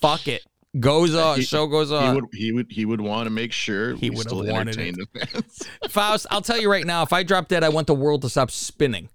Fuck 0.00 0.28
it. 0.28 0.42
Goes 0.78 1.14
on. 1.14 1.38
He- 1.38 1.42
Show 1.44 1.66
goes 1.66 1.88
he 1.88 1.94
on. 1.96 2.14
would 2.16 2.24
he 2.32 2.52
would 2.52 2.66
he 2.70 2.84
would 2.84 3.00
want 3.00 3.26
to 3.26 3.30
make 3.30 3.52
sure 3.52 3.94
He 3.96 4.10
we 4.10 4.16
would 4.16 4.26
still 4.26 4.42
entertain 4.44 4.94
the 4.94 5.06
fans. 5.26 5.68
Faust, 5.88 6.26
I'll 6.30 6.42
tell 6.42 6.60
you 6.60 6.70
right 6.70 6.84
now, 6.86 7.02
if 7.02 7.12
I 7.12 7.22
drop 7.22 7.48
dead, 7.48 7.64
I 7.64 7.68
want 7.70 7.86
the 7.86 7.94
world 7.94 8.22
to 8.22 8.28
stop 8.28 8.50
spinning. 8.50 9.08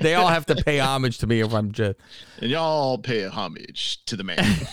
They 0.00 0.14
all 0.14 0.28
have 0.28 0.46
to 0.46 0.54
pay 0.54 0.78
homage 0.78 1.18
to 1.18 1.26
me 1.26 1.40
if 1.40 1.52
I'm 1.54 1.72
just. 1.72 1.96
and 2.40 2.50
y'all 2.50 2.98
pay 2.98 3.24
homage 3.26 4.04
to 4.06 4.16
the 4.16 4.22
man. 4.24 4.44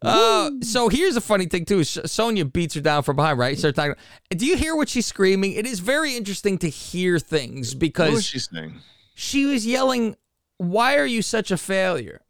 Uh, 0.00 0.50
so 0.62 0.88
here's 0.88 1.16
a 1.16 1.20
funny 1.20 1.44
thing 1.46 1.64
too. 1.66 1.80
S- 1.80 1.98
Sonya 2.06 2.46
beats 2.46 2.74
her 2.74 2.80
down 2.80 3.02
from 3.02 3.16
behind, 3.16 3.38
right? 3.38 3.58
Start 3.58 3.74
talking. 3.74 3.94
Do 4.30 4.46
you 4.46 4.56
hear 4.56 4.74
what 4.74 4.88
she's 4.88 5.06
screaming? 5.06 5.52
It 5.52 5.66
is 5.66 5.80
very 5.80 6.16
interesting 6.16 6.56
to 6.58 6.68
hear 6.70 7.18
things 7.18 7.74
what 7.74 7.74
was 7.74 7.74
because 7.74 8.24
she 8.26 8.38
saying? 8.38 8.74
she 9.14 9.44
was 9.44 9.66
yelling, 9.66 10.16
"Why 10.62 10.96
are 10.96 11.06
you 11.06 11.22
such 11.22 11.50
a 11.50 11.56
failure?" 11.56 12.22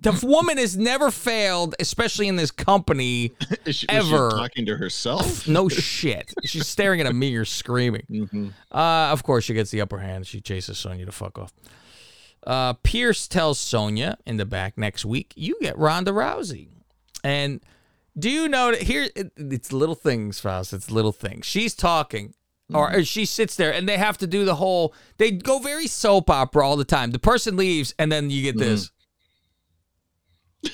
The 0.00 0.10
woman 0.26 0.58
has 0.58 0.76
never 0.76 1.12
failed, 1.12 1.76
especially 1.78 2.26
in 2.26 2.34
this 2.34 2.50
company. 2.50 3.30
Is 3.64 3.76
she, 3.76 3.86
was 3.88 4.06
she 4.06 4.12
Ever. 4.14 4.30
talking 4.30 4.66
to 4.66 4.76
herself? 4.76 5.46
No 5.46 5.68
shit. 5.68 6.34
She's 6.44 6.66
staring 6.66 7.00
at 7.00 7.06
a 7.06 7.12
mirror, 7.12 7.44
screaming. 7.44 8.02
Mhm. 8.10 8.52
Uh, 8.72 9.12
of 9.12 9.22
course, 9.22 9.44
she 9.44 9.54
gets 9.54 9.70
the 9.70 9.80
upper 9.80 9.98
hand. 9.98 10.26
She 10.26 10.40
chases 10.40 10.78
Sonya 10.78 11.06
to 11.06 11.12
fuck 11.12 11.38
off. 11.38 11.52
Uh, 12.44 12.72
Pearce 12.74 13.28
tells 13.28 13.60
Sonya 13.60 14.18
in 14.26 14.36
the 14.36 14.44
back 14.44 14.76
next 14.76 15.04
week, 15.04 15.32
"You 15.36 15.56
get 15.60 15.78
Ronda 15.78 16.10
Rousey," 16.10 16.68
and 17.22 17.60
Do 18.18 18.28
you 18.30 18.48
know 18.48 18.70
that 18.72 18.82
here 18.82 19.08
it, 19.16 19.32
it's 19.36 19.72
little 19.72 19.94
things, 19.96 20.38
Faust. 20.40 20.72
It's 20.72 20.90
little 20.90 21.10
things. 21.12 21.46
She's 21.46 21.74
talking. 21.74 22.34
Or, 22.74 22.96
or 22.96 23.04
she 23.04 23.24
sits 23.24 23.56
there 23.56 23.72
and 23.72 23.88
they 23.88 23.96
have 23.96 24.18
to 24.18 24.26
do 24.26 24.44
the 24.44 24.56
whole 24.56 24.94
they 25.18 25.30
go 25.30 25.58
very 25.58 25.86
soap 25.86 26.28
opera 26.28 26.66
all 26.66 26.76
the 26.76 26.84
time. 26.84 27.12
The 27.12 27.18
person 27.18 27.56
leaves 27.56 27.94
and 27.98 28.10
then 28.10 28.30
you 28.30 28.42
get 28.42 28.58
this. 28.58 28.90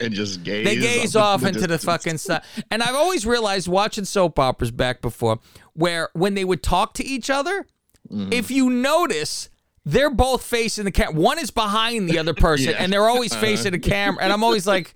and 0.00 0.12
just 0.14 0.42
gaze. 0.44 0.64
They 0.64 0.76
gaze 0.76 1.16
off 1.16 1.42
off 1.42 1.48
into 1.48 1.66
the 1.66 1.78
fucking 1.78 2.18
stuff. 2.18 2.46
And 2.70 2.82
I've 2.82 2.94
always 2.94 3.26
realized 3.26 3.68
watching 3.68 4.04
soap 4.04 4.38
operas 4.38 4.70
back 4.70 5.00
before, 5.00 5.40
where 5.72 6.08
when 6.12 6.34
they 6.34 6.44
would 6.44 6.62
talk 6.62 6.94
to 6.94 7.04
each 7.04 7.30
other, 7.30 7.66
Mm-hmm. 8.12 8.34
if 8.34 8.50
you 8.50 8.68
notice, 8.68 9.48
they're 9.84 10.10
both 10.10 10.42
facing 10.42 10.84
the 10.84 10.90
camera. 10.90 11.20
One 11.20 11.38
is 11.38 11.50
behind 11.50 12.08
the 12.08 12.18
other 12.18 12.34
person, 12.34 12.70
Yeah. 12.70 12.76
And 12.78 12.92
they're 12.92 13.08
always 13.08 13.34
facing 13.34 13.72
the 13.72 13.78
camera. 13.78 14.22
And 14.22 14.32
I'm 14.32 14.42
always 14.42 14.66
like, 14.66 14.94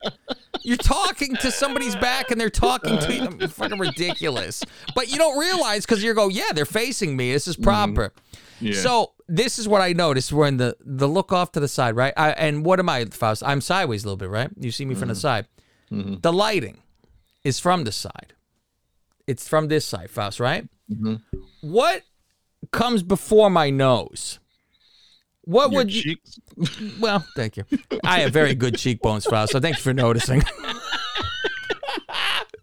you're 0.63 0.77
talking 0.77 1.37
to 1.37 1.51
somebody's 1.51 1.95
back, 1.97 2.31
and 2.31 2.41
they're 2.41 2.51
talking 2.51 2.99
to 2.99 3.15
you. 3.15 3.49
Fucking 3.49 3.79
ridiculous. 3.79 4.65
But 4.95 5.11
you 5.11 5.19
don't 5.19 5.39
realize 5.39 5.85
because 5.85 6.03
you 6.03 6.13
go, 6.15 6.29
yeah, 6.29 6.53
they're 6.55 6.65
facing 6.65 7.17
me. 7.17 7.33
This 7.33 7.47
is 7.47 7.57
mm-hmm. 7.57 7.65
proper. 7.65 8.13
Mm-hmm. 8.57 8.67
Yeah. 8.67 8.81
So 8.81 9.13
this 9.29 9.59
is 9.59 9.69
what 9.69 9.83
I 9.83 9.93
noticed. 9.93 10.33
We're 10.33 10.47
in 10.47 10.57
the 10.57 10.77
the 10.81 11.07
look 11.07 11.33
off 11.33 11.53
to 11.53 11.61
the 11.61 11.69
side, 11.69 11.95
right? 11.95 12.15
I, 12.17 12.31
and 12.31 12.65
what 12.65 12.81
am 12.81 12.89
I, 12.89 13.05
Faust? 13.05 13.43
I'm 13.45 13.61
sideways 13.61 14.05
a 14.05 14.07
little 14.07 14.17
bit, 14.17 14.31
right? 14.31 14.51
You 14.59 14.73
see 14.73 14.85
me 14.85 14.95
from 14.95 15.09
the 15.09 15.15
mm-hmm. 15.15 15.21
side. 15.21 15.47
Mm-hmm. 15.93 16.15
The 16.23 16.33
lighting 16.33 16.79
is 17.45 17.61
from 17.61 17.85
the 17.85 17.93
side. 17.93 18.35
It's 19.27 19.47
from 19.47 19.69
this 19.69 19.85
side, 19.85 20.11
Faust, 20.11 20.41
right? 20.41 20.67
What 21.61 22.03
comes 22.73 23.03
before 23.03 23.51
my 23.51 23.71
nose? 23.71 24.39
What 25.49 25.71
Your 25.73 25.79
would 25.81 25.95
you? 25.95 26.03
cheeks. 26.03 26.39
Well, 27.01 27.25
thank 27.35 27.57
you. 27.57 27.65
I 28.05 28.21
have 28.21 28.35
very 28.35 28.55
good 28.55 28.77
cheekbones, 28.77 29.25
Faust. 29.25 29.53
So 29.53 29.61
thank 29.61 29.77
you 29.77 29.83
for 29.83 29.95
noticing. 29.95 30.43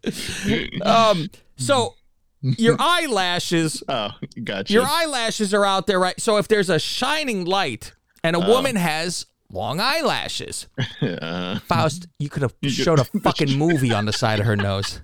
um. 0.82 1.28
So 1.56 1.94
your 2.42 2.76
eyelashes 2.80 3.82
Oh, 3.88 4.10
gotcha. 4.44 4.72
your 4.72 4.84
eyelashes 4.86 5.52
are 5.52 5.64
out 5.64 5.86
there, 5.88 5.98
right? 5.98 6.20
So 6.20 6.36
if 6.36 6.46
there's 6.48 6.70
a 6.70 6.78
shining 6.78 7.44
light 7.44 7.92
and 8.22 8.36
a 8.36 8.40
woman 8.40 8.76
has 8.76 9.26
long 9.50 9.80
eyelashes, 9.80 10.68
Uh, 11.02 11.58
Faust, 11.60 12.06
you 12.20 12.28
could 12.28 12.42
have 12.42 12.54
showed 12.68 13.00
a 13.00 13.04
fucking 13.04 13.56
movie 13.58 13.92
on 13.92 14.04
the 14.06 14.12
side 14.12 14.38
of 14.38 14.46
her 14.46 14.56
nose. 14.56 15.00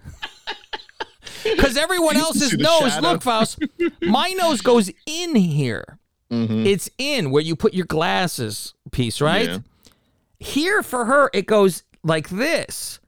Because 1.42 1.76
everyone 1.76 2.16
else's 2.16 2.52
nose, 2.56 2.92
shadow? 2.92 3.10
look, 3.12 3.22
Faust, 3.22 3.58
my 4.02 4.28
nose 4.38 4.60
goes 4.60 4.90
in 5.06 5.34
here. 5.34 5.98
Mhm. 6.32 6.66
It's 6.66 6.90
in 6.98 7.30
where 7.30 7.42
you 7.42 7.54
put 7.54 7.74
your 7.74 7.86
glasses 7.86 8.74
piece, 8.90 9.20
right? 9.20 9.48
Yeah. 9.48 9.58
Here 10.38 10.82
for 10.82 11.04
her, 11.04 11.30
it 11.32 11.46
goes 11.46 11.84
like 12.02 12.28
this. 12.30 12.98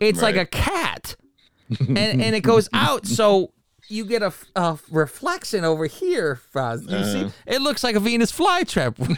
It's 0.00 0.22
like 0.22 0.36
a 0.36 0.46
cat, 0.46 1.16
and 1.80 1.98
and 1.98 2.34
it 2.34 2.42
goes 2.42 2.68
out. 2.72 3.06
So 3.06 3.52
you 3.88 4.04
get 4.04 4.22
a, 4.22 4.32
a 4.56 4.78
reflection 4.90 5.64
over 5.64 5.86
here. 5.86 6.40
You 6.54 6.78
see, 6.78 6.94
Uh-huh. 6.94 7.28
it 7.46 7.60
looks 7.62 7.82
like 7.84 7.96
a 7.96 8.00
Venus 8.00 8.32
flytrap. 8.32 8.96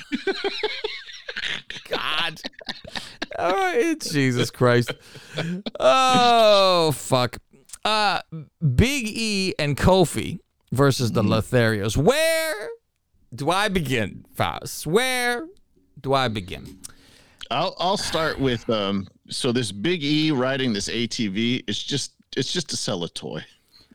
God. 1.88 2.40
Oh, 3.38 3.94
Jesus 4.00 4.50
Christ. 4.50 4.92
Oh, 5.78 6.92
fuck. 6.92 7.36
Uh, 7.84 8.20
Big 8.74 9.04
E 9.06 9.54
and 9.58 9.76
Kofi 9.76 10.40
versus 10.72 11.12
the 11.12 11.22
Lotharios. 11.22 11.96
Where 11.96 12.68
do 13.34 13.50
I 13.50 13.68
begin, 13.68 14.24
Faust? 14.34 14.86
Where 14.86 15.46
do 16.00 16.14
I 16.14 16.28
begin? 16.28 16.78
I'll 17.50 17.74
I'll 17.78 17.96
start 17.96 18.38
with 18.40 18.68
um. 18.70 19.06
So 19.28 19.52
this 19.52 19.72
Big 19.72 20.02
E 20.04 20.30
riding 20.30 20.72
this 20.72 20.88
ATV 20.88 21.64
is 21.68 21.82
just 21.82 22.12
it's 22.36 22.52
just 22.52 22.68
to 22.70 22.76
sell 22.76 23.04
a 23.04 23.08
toy. 23.08 23.44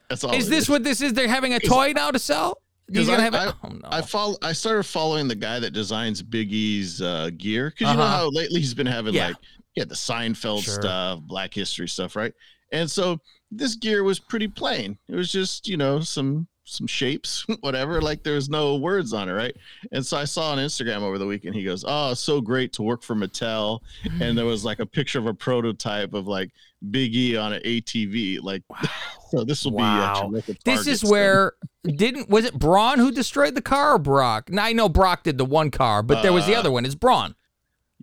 That's 0.10 0.24
all. 0.24 0.34
Is 0.34 0.50
this 0.50 0.68
what 0.68 0.84
this 0.84 1.02
is? 1.02 1.14
They're 1.14 1.28
having 1.28 1.54
a 1.54 1.60
toy 1.60 1.94
now 1.96 2.12
to 2.12 2.20
sell? 2.20 2.58
He's 2.92 3.08
I, 3.08 3.22
have 3.22 3.34
I, 3.34 3.54
oh, 3.64 3.70
no. 3.70 3.80
I 3.90 4.02
follow. 4.02 4.36
I 4.42 4.52
started 4.52 4.84
following 4.84 5.30
the 5.30 5.36
guy 5.36 5.60
that 5.60 5.72
designs 5.72 6.22
Big 6.22 6.52
E's 6.52 7.02
uh, 7.02 7.30
gear 7.38 7.70
because 7.70 7.92
you 7.92 7.98
know 7.98 8.04
Uh-huh. 8.04 8.18
how 8.18 8.30
lately 8.30 8.60
he's 8.60 8.74
been 8.74 8.86
having 8.88 9.14
Yeah. 9.14 9.28
like 9.28 9.38
yeah 9.76 9.86
the 9.86 9.96
Seinfeld 9.96 10.64
Sure. 10.64 10.74
stuff, 10.74 11.20
Black 11.22 11.54
History 11.54 11.88
stuff, 11.88 12.18
right? 12.18 12.34
And 12.74 12.90
so 12.92 13.22
this 13.50 13.76
gear 13.76 14.04
was 14.04 14.20
pretty 14.20 14.48
plain. 14.50 14.98
It 15.08 15.16
was 15.16 15.32
just 15.32 15.68
you 15.70 15.78
know 15.78 16.02
some 16.02 16.48
some 16.72 16.88
shapes, 16.88 17.46
whatever. 17.62 18.02
Like 18.02 18.24
there's 18.24 18.50
no 18.50 18.76
words 18.78 19.14
on 19.14 19.30
it, 19.30 19.34
right? 19.34 19.56
And 19.92 20.06
so 20.06 20.18
I 20.18 20.26
saw 20.26 20.52
on 20.52 20.58
Instagram 20.58 21.02
over 21.02 21.18
the 21.18 21.26
weekend. 21.28 21.56
He 21.56 21.64
goes, 21.64 21.84
"Oh, 21.88 22.14
so 22.14 22.42
great 22.42 22.74
to 22.74 22.82
work 22.84 23.04
for 23.04 23.16
Mattel," 23.16 23.82
and 24.20 24.38
there 24.38 24.46
was 24.46 24.64
like 24.66 24.80
a 24.80 24.86
picture 24.86 25.20
of 25.20 25.26
a 25.28 25.34
prototype 25.34 26.14
of 26.14 26.28
like 26.28 26.52
Big 26.90 27.16
E 27.16 27.36
on 27.38 27.54
an 27.54 27.62
ATV. 27.64 28.42
Like, 28.42 28.64
so 29.30 29.44
this 29.44 29.64
will 29.66 29.74
Wow. 29.74 30.30
be 30.30 30.40
a 30.40 30.56
This 30.66 30.88
is 30.88 31.04
where 31.04 31.54
didn't 31.84 32.30
was 32.30 32.46
it 32.46 32.58
Braun 32.58 33.00
who 33.00 33.12
destroyed 33.12 33.56
the 33.56 33.62
car 33.62 33.94
or 33.94 34.00
Brock? 34.00 34.50
Now 34.50 34.64
I 34.66 34.74
know 34.74 34.90
Brock 34.90 35.24
did 35.24 35.38
the 35.38 35.46
one 35.46 35.72
car, 35.72 36.02
but 36.04 36.22
there 36.22 36.34
was 36.34 36.46
the 36.48 36.56
Uh, 36.56 36.60
other 36.60 36.72
one. 36.72 36.86
It's 36.86 36.96
Braun. 36.96 37.36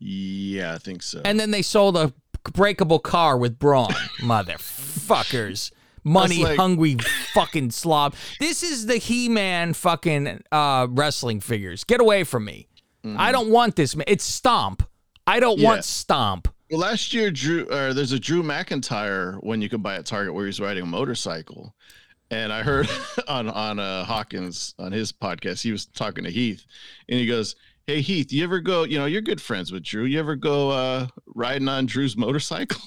Yeah, 0.00 0.74
I 0.74 0.78
think 0.78 1.02
so. 1.02 1.20
And 1.24 1.40
then 1.40 1.50
they 1.50 1.62
sold 1.62 1.96
a 1.96 2.12
breakable 2.52 3.00
car 3.00 3.36
with 3.36 3.58
Braun. 3.58 3.90
Motherfuckers. 4.20 5.72
Money 6.04 6.42
like- 6.44 6.56
hungry 6.56 6.96
fucking 7.34 7.70
slob. 7.70 8.14
This 8.40 8.62
is 8.62 8.86
the 8.86 8.96
He 8.98 9.28
Man 9.28 9.72
fucking 9.74 10.42
uh, 10.52 10.86
wrestling 10.90 11.40
figures. 11.40 11.84
Get 11.84 12.00
away 12.00 12.24
from 12.24 12.44
me. 12.44 12.68
I 13.16 13.32
don't 13.32 13.50
want 13.50 13.74
this. 13.76 13.96
man. 13.96 14.04
It's 14.06 14.24
Stomp. 14.24 14.82
I 15.26 15.40
don't 15.40 15.54
Mm-hmm. 15.56 15.62
Yeah. 15.62 15.68
want 15.70 15.84
Stomp. 15.84 16.48
Well, 16.70 16.80
last 16.80 17.14
year, 17.14 17.30
Drew, 17.30 17.62
or 17.72 17.94
there's 17.94 18.12
a 18.12 18.18
Drew 18.18 18.42
McIntyre 18.42 19.42
when 19.42 19.62
you 19.62 19.70
could 19.70 19.82
buy 19.82 19.94
at 19.96 20.04
Target 20.04 20.34
where 20.34 20.44
he's 20.44 20.60
riding 20.60 20.82
a 20.82 20.86
motorcycle, 20.86 21.74
and 22.30 22.52
I 22.52 22.62
heard 22.62 22.86
on 23.28 23.48
on 23.48 23.78
uh, 23.78 24.04
Hawkins 24.04 24.74
on 24.78 24.92
his 24.92 25.10
podcast 25.10 25.62
he 25.62 25.72
was 25.72 25.86
talking 25.86 26.24
to 26.24 26.30
Heath, 26.30 26.66
and 27.08 27.18
he 27.18 27.24
goes, 27.26 27.56
"Hey 27.86 28.02
Heath, 28.02 28.30
you 28.32 28.44
ever 28.44 28.60
go? 28.60 28.82
You 28.84 28.98
know, 28.98 29.06
you're 29.06 29.22
good 29.22 29.40
friends 29.40 29.72
with 29.72 29.82
Drew. 29.82 30.04
You 30.04 30.18
ever 30.18 30.36
go 30.36 30.68
uh, 30.70 31.06
riding 31.34 31.68
on 31.68 31.86
Drew's 31.86 32.16
motorcycle?" 32.16 32.82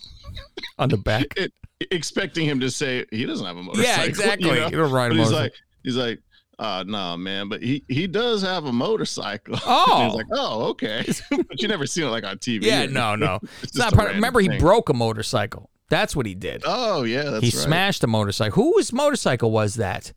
On 0.77 0.87
the 0.89 0.97
back. 0.97 1.25
It, 1.37 1.51
expecting 1.91 2.45
him 2.45 2.59
to 2.59 2.69
say 2.69 3.05
he 3.11 3.25
doesn't 3.25 3.45
have 3.45 3.57
a 3.57 3.63
motorcycle. 3.63 3.91
Yeah, 4.01 4.03
exactly. 4.07 4.49
You 4.49 4.55
know? 4.55 4.65
You 4.67 4.77
don't 4.77 4.91
ride 4.91 5.07
a 5.07 5.09
But 5.09 5.17
he's 5.17 5.31
motorcycle. 5.31 5.43
like, 5.43 5.53
he's 5.83 5.95
like, 5.95 6.19
uh, 6.59 6.83
no, 6.85 7.17
man, 7.17 7.49
but 7.49 7.63
he 7.63 7.83
he 7.87 8.05
does 8.05 8.41
have 8.43 8.65
a 8.65 8.71
motorcycle. 8.71 9.55
Oh. 9.65 10.05
he's 10.05 10.13
like, 10.15 10.27
oh, 10.33 10.63
okay, 10.69 11.03
but 11.31 11.59
you 11.61 11.67
never 11.67 11.87
seen 11.87 12.03
it 12.05 12.09
like 12.09 12.23
on 12.23 12.37
TV. 12.37 12.63
Yeah, 12.63 12.85
no, 12.85 13.15
no. 13.15 13.39
It's 13.63 13.75
not 13.75 13.93
part, 13.93 14.13
remember, 14.13 14.39
he 14.39 14.49
broke 14.59 14.89
a 14.89 14.93
motorcycle. 14.93 15.69
That's 15.89 16.15
what 16.15 16.25
he 16.25 16.35
did. 16.35 16.61
Oh 16.65 17.03
yeah, 17.03 17.23
that's 17.23 17.43
he 17.43 17.47
right. 17.57 17.65
smashed 17.65 18.03
a 18.03 18.07
motorcycle. 18.07 18.63
Whose 18.63 18.93
motorcycle 18.93 19.49
was 19.51 19.75
that? 19.75 20.13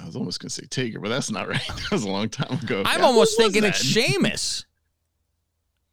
I 0.00 0.06
was 0.06 0.16
almost 0.16 0.40
gonna 0.40 0.50
say 0.50 0.66
Taker, 0.68 0.98
but 0.98 1.08
that's 1.08 1.30
not 1.30 1.48
right. 1.48 1.62
That 1.68 1.92
was 1.92 2.04
a 2.04 2.08
long 2.10 2.28
time 2.28 2.58
ago. 2.58 2.82
I'm 2.84 2.98
Yeah, 3.00 3.06
almost 3.06 3.36
thinking 3.36 3.62
it's 3.64 3.78
that? 3.80 3.84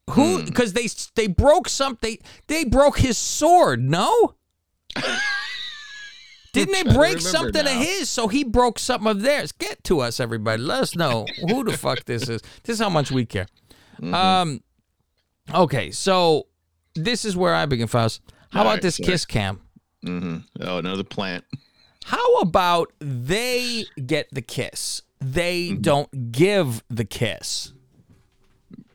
Who? 0.10 0.39
Hmm. 0.39 0.46
Because 0.46 0.74
they 0.74 0.88
they 1.15 1.27
broke 1.27 1.70
something. 1.70 2.17
They 2.48 2.65
broke 2.65 2.98
his 3.00 3.17
sword. 3.17 3.81
No. 3.81 4.36
Didn't 6.53 6.74
they 6.74 6.93
break 6.93 7.22
something 7.22 7.62
of 7.62 7.72
his? 7.72 8.10
So 8.10 8.27
he 8.27 8.43
broke 8.43 8.77
something 8.77 9.10
of 9.10 9.22
theirs. 9.22 9.53
Get 9.53 9.84
to 9.86 10.01
us, 10.01 10.20
everybody. 10.20 10.62
Let 10.62 10.81
us 10.81 10.96
know 10.98 11.25
who 11.48 11.63
the 11.63 11.77
fuck 11.77 12.03
this 12.03 12.27
is. 12.27 12.41
This 12.63 12.74
is 12.75 12.79
how 12.79 12.89
much 12.89 13.10
we 13.10 13.25
care. 13.25 13.48
Mm-hmm. 14.01 14.13
Um. 14.13 14.62
Okay, 15.53 15.91
so 15.91 16.48
this 16.93 17.24
is 17.24 17.38
where 17.38 17.55
I 17.55 17.65
begin, 17.65 17.88
Faust. 17.88 18.22
How 18.51 18.60
All 18.60 18.65
about 18.65 18.74
right, 18.74 18.81
this 18.81 18.98
sorry. 18.98 19.08
kiss 19.08 19.25
cam? 19.25 19.62
Mm-hmm. 20.05 20.38
Oh, 20.62 20.77
another 20.79 21.03
plant. 21.05 21.46
How 22.03 22.36
about 22.39 22.91
they 23.00 23.86
get 24.05 24.27
the 24.34 24.41
kiss? 24.41 25.03
They 25.22 25.70
Mm-hmm. 25.70 25.81
don't 25.81 26.31
give 26.31 26.84
the 26.89 27.05
kiss. 27.05 27.72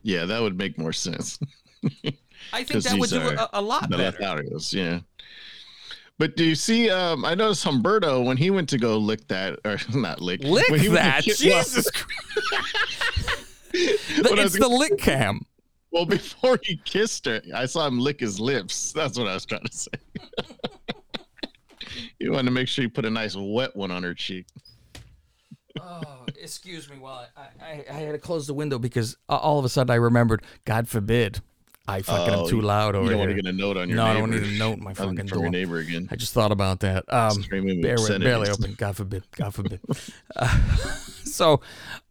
Yeah, 0.07 0.25
that 0.27 0.41
would 0.41 0.57
make 0.57 0.79
more 0.79 0.93
sense. 0.93 1.37
I 2.53 2.63
think 2.63 2.85
that 2.85 2.97
would 2.97 3.11
do 3.11 3.19
a, 3.19 3.51
a 3.55 3.61
lot 3.61 3.91
the 3.91 3.97
better. 3.97 4.17
Lotharios, 4.17 4.73
yeah. 4.73 5.01
But 6.17 6.37
do 6.37 6.45
you 6.45 6.55
see? 6.55 6.89
Um, 6.89 7.25
I 7.25 7.35
noticed 7.35 7.65
Humberto 7.65 8.25
when 8.25 8.37
he 8.37 8.51
went 8.51 8.69
to 8.69 8.79
go 8.79 8.99
lick 8.99 9.27
that, 9.27 9.59
or 9.65 9.79
not 9.99 10.21
lick, 10.21 10.45
Lick 10.45 10.69
when 10.71 10.79
he 10.79 10.87
that, 10.89 11.25
Jesus 11.25 11.91
Christ! 11.91 12.07
I 13.75 14.45
it's 14.45 14.57
the 14.57 14.69
lick 14.69 14.97
cam. 14.97 15.41
Well, 15.91 16.07
before 16.07 16.61
he 16.63 16.77
kissed 16.85 17.27
her, 17.27 17.43
I 17.53 17.67
saw 17.67 17.89
him 17.89 17.99
lick 17.99 18.21
his 18.21 18.39
lips. 18.39 18.93
That's 18.93 19.19
what 19.19 19.27
I 19.27 19.35
was 19.35 19.45
trying 19.45 19.65
to 19.65 19.73
say. 19.73 19.91
he 22.21 22.29
wanted 22.29 22.45
to 22.45 22.51
make 22.53 22.69
sure 22.69 22.83
he 22.83 22.89
put 22.89 23.05
a 23.05 23.11
nice 23.11 23.35
wet 23.37 23.75
one 23.75 23.91
on 23.91 24.05
her 24.05 24.15
cheek. 24.15 24.47
Oh, 25.81 26.25
excuse 26.41 26.89
me 26.91 26.97
while 26.99 27.27
I, 27.37 27.41
I, 27.65 27.85
I 27.91 27.93
had 27.95 28.13
to 28.13 28.19
close 28.19 28.47
the 28.47 28.55
window 28.55 28.79
because 28.79 29.17
uh, 29.29 29.37
all 29.37 29.59
of 29.59 29.65
a 29.65 29.69
sudden 29.69 29.91
I 29.91 29.97
remembered, 29.97 30.43
God 30.65 30.89
forbid, 30.89 31.41
I 31.89 32.03
fucking 32.03 32.35
am 32.35 32.41
Oh, 32.41 32.49
too 32.49 32.61
loud 32.61 32.95
over 32.97 33.05
you 33.05 33.11
don't 33.11 33.19
here. 33.21 33.29
want 33.29 33.37
to 33.37 33.43
get 33.43 33.55
a 33.55 33.57
note 33.57 33.77
on 33.77 33.89
your 33.89 33.97
no, 33.97 34.05
I 34.05 34.15
neighbor. 34.15 34.27
don't 34.27 34.43
need 34.43 34.55
a 34.55 34.59
note 34.59 34.79
in 34.79 34.85
my 34.85 34.95
from 34.95 35.11
fucking 35.17 35.29
from 35.29 35.41
your 35.43 35.51
neighbor 35.51 35.79
again. 35.79 36.09
I 36.11 36.17
just 36.17 36.33
thought 36.33 36.51
about 36.53 36.81
that. 36.81 37.05
Um, 37.13 37.31
Screaming 37.43 37.81
bare, 37.81 37.95
obscenities. 37.95 38.25
barely 38.27 38.49
open. 38.51 38.75
God 38.77 38.97
forbid. 38.97 39.25
God 39.37 39.55
forbid. 39.55 39.81
Uh, 40.35 40.59
so, 41.25 41.61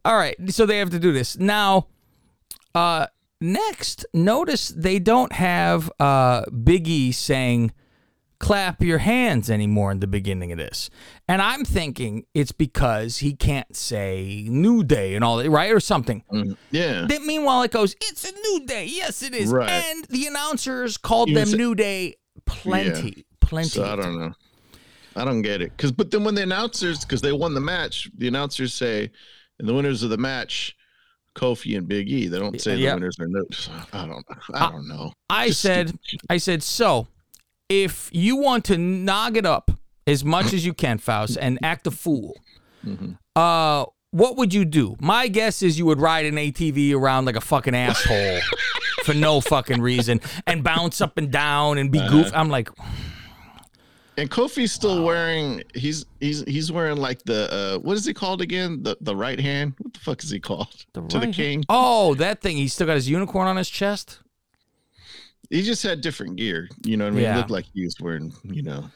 all 0.06 0.16
right. 0.18 0.36
So 0.52 0.66
they 0.66 0.78
have 0.80 0.92
to 0.92 1.00
do 1.00 1.12
this 1.12 1.38
now. 1.38 1.88
Uh, 2.74 3.08
next, 3.42 4.06
notice 4.14 4.70
they 4.70 5.00
don't 5.00 5.32
have 5.34 5.92
uh, 6.00 6.44
Biggie 6.46 7.14
saying 7.14 7.72
"clap 8.40 8.82
your 8.82 9.00
hands" 9.00 9.50
anymore 9.50 9.92
in 9.92 10.00
the 10.00 10.08
beginning 10.08 10.52
of 10.52 10.58
this, 10.58 10.90
and 11.28 11.42
I'm 11.42 11.66
thinking 11.66 12.26
it's 12.34 12.52
because 12.52 13.18
he 13.18 13.34
can't 13.36 13.76
say 13.76 14.46
"New 14.50 14.84
Day" 14.84 15.16
and 15.16 15.24
all 15.24 15.38
that, 15.38 15.50
right, 15.50 15.72
or 15.72 15.80
something. 15.80 16.24
Mm-hmm. 16.32 16.54
Yeah. 16.72 17.06
Then 17.08 17.26
meanwhile, 17.26 17.62
it 17.64 17.72
goes, 17.72 17.96
"It's 18.02 18.24
a 18.30 18.32
new 18.32 18.66
day." 18.66 18.86
Yes, 18.86 19.22
it 19.24 19.34
is. 19.34 19.52
Right. 19.52 19.70
And 19.70 20.06
the 20.06 20.28
announcers 20.28 20.98
called 20.98 21.30
Even 21.30 21.50
them 21.50 21.58
"New 21.58 21.76
Day" 21.76 22.16
plenty, 22.46 23.26
plenty. 23.40 23.70
So 23.70 23.86
I 23.86 23.96
don't 23.96 24.20
know. 24.20 24.34
I 25.16 25.24
don't 25.24 25.42
get 25.42 25.62
it. 25.62 25.78
Cause 25.78 25.92
but 25.92 26.12
then 26.12 26.24
when 26.24 26.36
the 26.36 26.44
announcers, 26.44 27.00
because 27.06 27.22
they 27.22 27.32
won 27.32 27.54
the 27.54 27.62
match, 27.62 28.10
the 28.18 28.28
announcers 28.28 28.74
say, 28.74 29.10
and 29.60 29.68
the 29.68 29.74
winners 29.74 30.04
of 30.04 30.10
the 30.10 30.18
match, 30.18 30.76
Kofi 31.36 31.78
and 31.78 31.88
Big 31.88 32.10
E. 32.10 32.28
They 32.28 32.38
don't 32.40 32.60
say 32.60 32.76
Yeah. 32.76 32.92
the 32.92 32.96
winners 32.98 33.18
are 33.20 33.28
no. 33.28 33.46
I 33.94 34.06
don't. 34.08 34.26
I 34.54 34.72
don't 34.72 34.88
know. 34.88 35.14
I 35.30 35.48
Just 35.48 35.62
said. 35.62 35.98
I 36.30 36.38
said, 36.38 36.64
so 36.64 37.08
if 37.70 38.10
you 38.14 38.36
want 38.38 38.66
to 38.66 38.78
nog 38.78 39.38
it 39.38 39.46
up 39.46 39.72
as 40.08 40.24
much 40.24 40.54
as 40.54 40.66
you 40.66 40.74
can, 40.74 40.98
Faust, 40.98 41.38
and 41.40 41.58
act 41.64 41.88
a 41.88 41.92
fool, 41.92 42.38
Mm-hmm. 42.86 43.14
uh, 43.36 43.86
what 44.12 44.38
would 44.38 44.54
you 44.54 44.64
do? 44.64 44.96
My 45.02 45.28
guess 45.28 45.62
is 45.64 45.78
you 45.80 45.86
would 45.88 46.00
ride 46.00 46.26
an 46.28 46.36
ATV 46.36 46.94
around 46.96 47.26
like 47.26 47.36
a 47.36 47.42
fucking 47.42 47.76
asshole 47.76 48.40
for 49.04 49.14
no 49.16 49.42
fucking 49.42 49.82
reason 49.82 50.22
and 50.48 50.64
bounce 50.64 51.02
up 51.02 51.18
and 51.18 51.32
down 51.32 51.78
and 51.80 51.92
be 51.92 52.00
Uh-huh. 52.00 52.10
goof. 52.12 52.32
I'm 52.34 52.50
like, 52.50 52.70
And 54.18 54.30
Kofi's 54.32 54.72
still 54.72 55.04
wearing. 55.04 55.64
He's 55.74 56.06
he's 56.22 56.44
he's 56.44 56.72
wearing 56.72 56.96
like 56.98 57.22
the 57.24 57.52
uh 57.52 57.80
what 57.80 57.98
is 57.98 58.06
he 58.06 58.14
called 58.14 58.42
again? 58.42 58.84
The 58.84 58.96
the 59.02 59.16
right 59.16 59.40
hand. 59.40 59.74
What 59.80 59.94
the 59.94 60.00
fuck 60.00 60.24
is 60.24 60.30
he 60.30 60.40
called? 60.40 60.72
to 60.94 61.02
the 61.02 61.20
right 61.20 61.34
king. 61.34 61.64
oh, 61.68 62.14
that 62.16 62.42
thing. 62.42 62.56
He's 62.56 62.74
still 62.74 62.88
got 62.88 62.96
his 62.96 63.10
unicorn 63.10 63.48
on 63.48 63.58
his 63.58 63.70
chest. 63.70 64.20
He 65.56 65.62
just 65.64 65.82
had 65.84 66.02
different 66.02 66.36
gear. 66.36 66.68
You 66.84 66.98
know 66.98 67.06
what 67.06 67.14
I 67.14 67.16
mean? 67.16 67.24
Yeah. 67.24 67.36
It 67.36 67.38
looked 67.40 67.50
like 67.52 67.66
he 67.74 67.84
was 67.86 68.00
wearing. 68.00 68.34
You 68.44 68.62
know. 68.64 68.90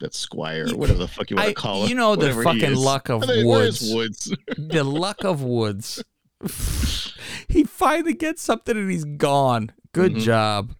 That 0.00 0.14
squire, 0.14 0.68
or 0.72 0.76
whatever 0.76 1.00
the 1.00 1.08
fuck 1.08 1.28
you 1.28 1.34
want 1.34 1.48
to 1.48 1.54
call 1.54 1.82
it. 1.82 1.88
you 1.88 1.96
know 1.96 2.14
the 2.14 2.32
fucking 2.32 2.76
luck 2.76 3.08
of 3.08 3.24
I 3.28 3.32
is 3.32 3.44
Woods. 3.44 3.92
Woods. 3.92 4.36
the 4.56 4.84
luck 4.84 5.24
of 5.24 5.42
Woods. 5.42 6.00
he 7.48 7.64
finally 7.64 8.14
gets 8.14 8.40
something 8.40 8.76
and 8.76 8.88
he's 8.90 9.04
gone. 9.04 9.72
Good 9.92 10.12
Mm-hmm. 10.12 10.20
job. 10.20 10.72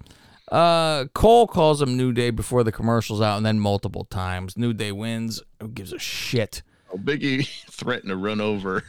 Uh, 0.52 1.06
Cole 1.14 1.48
calls 1.48 1.82
him 1.82 1.96
New 1.96 2.12
Day 2.12 2.30
before 2.30 2.62
the 2.62 2.70
commercials 2.70 3.20
out, 3.20 3.36
and 3.38 3.44
then 3.44 3.58
multiple 3.58 4.04
times. 4.04 4.56
New 4.56 4.72
Day 4.72 4.92
wins. 4.92 5.42
Who 5.60 5.66
gives 5.66 5.92
a 5.92 5.98
shit? 5.98 6.62
Oh, 6.92 6.96
Biggie 6.96 7.44
threatened 7.72 8.10
to 8.10 8.16
run 8.16 8.40
over 8.40 8.84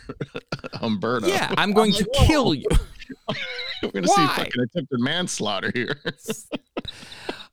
Humberto. 0.75 1.27
Yeah, 1.27 1.51
I'm 1.57 1.73
going 1.73 1.91
to 1.93 2.07
kill 2.13 2.53
you. 2.53 2.67
We're 3.83 3.91
gonna 3.91 4.07
see 4.07 4.13
Why? 4.21 4.33
fucking 4.35 4.61
attempted 4.61 4.99
manslaughter 4.99 5.71
here. 5.73 6.01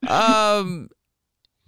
Um, 0.07 0.89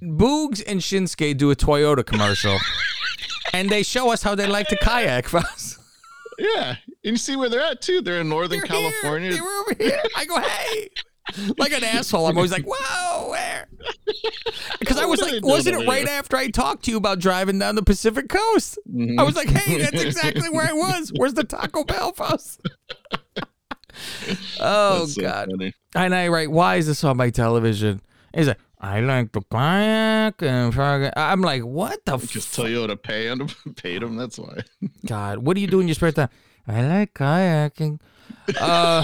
Boogs 0.02 0.62
and 0.66 0.80
Shinsuke 0.80 1.36
do 1.36 1.50
a 1.50 1.56
Toyota 1.56 2.04
commercial, 2.04 2.56
and 3.52 3.68
they 3.68 3.82
show 3.82 4.12
us 4.12 4.22
how 4.22 4.34
they 4.34 4.46
like 4.46 4.68
to 4.68 4.76
kayak. 4.76 5.32
Us. 5.34 5.78
Yeah, 6.38 6.76
and 7.04 7.12
you 7.12 7.16
see 7.16 7.34
where 7.36 7.48
they're 7.48 7.62
at 7.62 7.80
too. 7.80 8.00
They're 8.00 8.20
in 8.20 8.28
Northern 8.28 8.60
They're 8.60 8.66
here. 8.66 8.90
California. 8.92 9.32
They 9.32 9.40
were 9.40 9.60
over 9.60 9.74
here. 9.76 10.00
I 10.16 10.24
go, 10.26 10.38
hey. 10.40 10.90
Like 11.58 11.72
an 11.72 11.84
asshole. 11.84 12.26
I'm 12.26 12.36
always 12.36 12.52
like, 12.52 12.64
whoa, 12.66 13.30
where? 13.30 13.68
Because 14.78 14.98
I 14.98 15.04
was 15.04 15.20
like, 15.20 15.44
wasn't 15.44 15.82
it 15.82 15.86
right 15.86 16.08
after 16.08 16.36
I 16.36 16.48
talked 16.48 16.84
to 16.84 16.90
you 16.90 16.96
about 16.96 17.18
driving 17.18 17.58
down 17.58 17.74
the 17.74 17.82
Pacific 17.82 18.28
coast? 18.28 18.78
I 19.18 19.22
was 19.22 19.36
like, 19.36 19.48
hey, 19.48 19.78
that's 19.78 20.00
exactly 20.02 20.48
where 20.48 20.66
I 20.66 20.72
was. 20.72 21.12
Where's 21.16 21.34
the 21.34 21.44
Taco 21.44 21.84
Bell 21.84 22.14
house? 22.16 22.58
oh, 24.60 25.06
so 25.06 25.22
God. 25.22 25.48
funny. 25.50 25.74
And 25.94 26.14
I 26.14 26.28
write, 26.28 26.50
why 26.50 26.76
is 26.76 26.86
this 26.86 27.02
on 27.04 27.16
my 27.16 27.30
television? 27.30 28.00
He's 28.34 28.48
like, 28.48 28.58
I 28.80 29.00
like 29.00 29.32
to 29.32 29.40
kayak 29.50 30.40
and 30.42 30.72
I'm 31.16 31.40
like, 31.40 31.64
what 31.64 32.04
the 32.04 32.16
Because 32.16 32.46
fuck? 32.46 32.66
Toyota 32.66 33.00
pay 33.00 33.26
him, 33.26 33.48
paid 33.76 34.02
him. 34.02 34.16
That's 34.16 34.38
why. 34.38 34.58
God, 35.06 35.38
what 35.38 35.54
do 35.56 35.60
you 35.60 35.66
do 35.66 35.80
in 35.80 35.88
your 35.88 35.94
spare 35.96 36.12
time? 36.12 36.28
I 36.66 36.86
like 36.86 37.14
kayaking. 37.14 37.98
Uh, 38.60 39.02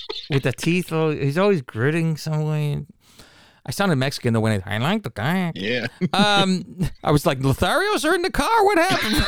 with 0.30 0.42
the 0.42 0.52
teeth, 0.52 0.88
he's 0.90 1.38
always 1.38 1.62
gritting 1.62 2.16
some 2.16 2.44
way. 2.44 2.84
I 3.64 3.70
sounded 3.70 3.96
Mexican 3.96 4.34
though 4.34 4.40
when 4.40 4.60
I, 4.66 4.74
I 4.74 4.78
like 4.78 5.04
the 5.04 5.10
kayak. 5.10 5.52
Yeah. 5.54 5.86
Um, 6.12 6.64
I 7.04 7.12
was 7.12 7.24
like, 7.24 7.38
Lotharios 7.38 8.04
are 8.04 8.14
in 8.16 8.22
the 8.22 8.30
car. 8.30 8.64
What 8.64 8.78
happened? 8.78 9.24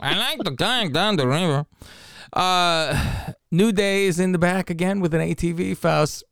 I 0.00 0.16
like 0.16 0.38
the 0.38 0.54
kayak 0.56 0.92
down 0.92 1.16
the 1.16 1.26
river. 1.26 1.66
Uh, 2.32 3.32
New 3.50 3.72
Day 3.72 4.04
is 4.06 4.18
in 4.20 4.32
the 4.32 4.38
back 4.38 4.70
again 4.70 5.00
with 5.00 5.14
an 5.14 5.20
ATV. 5.20 5.76
Faust. 5.76 6.24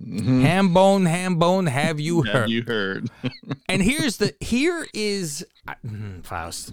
Ham 0.00 0.72
bone, 0.72 1.06
ham 1.06 1.40
bone. 1.40 1.66
Have 1.66 1.98
you 1.98 2.22
Have 2.22 2.32
heard? 2.32 2.50
you 2.50 2.62
heard? 2.62 3.10
And 3.70 3.82
here's 3.82 4.16
the 4.18 4.32
here 4.40 4.86
is 4.94 5.44
I- 5.66 5.74
mm, 5.84 6.24
Faust. 6.24 6.72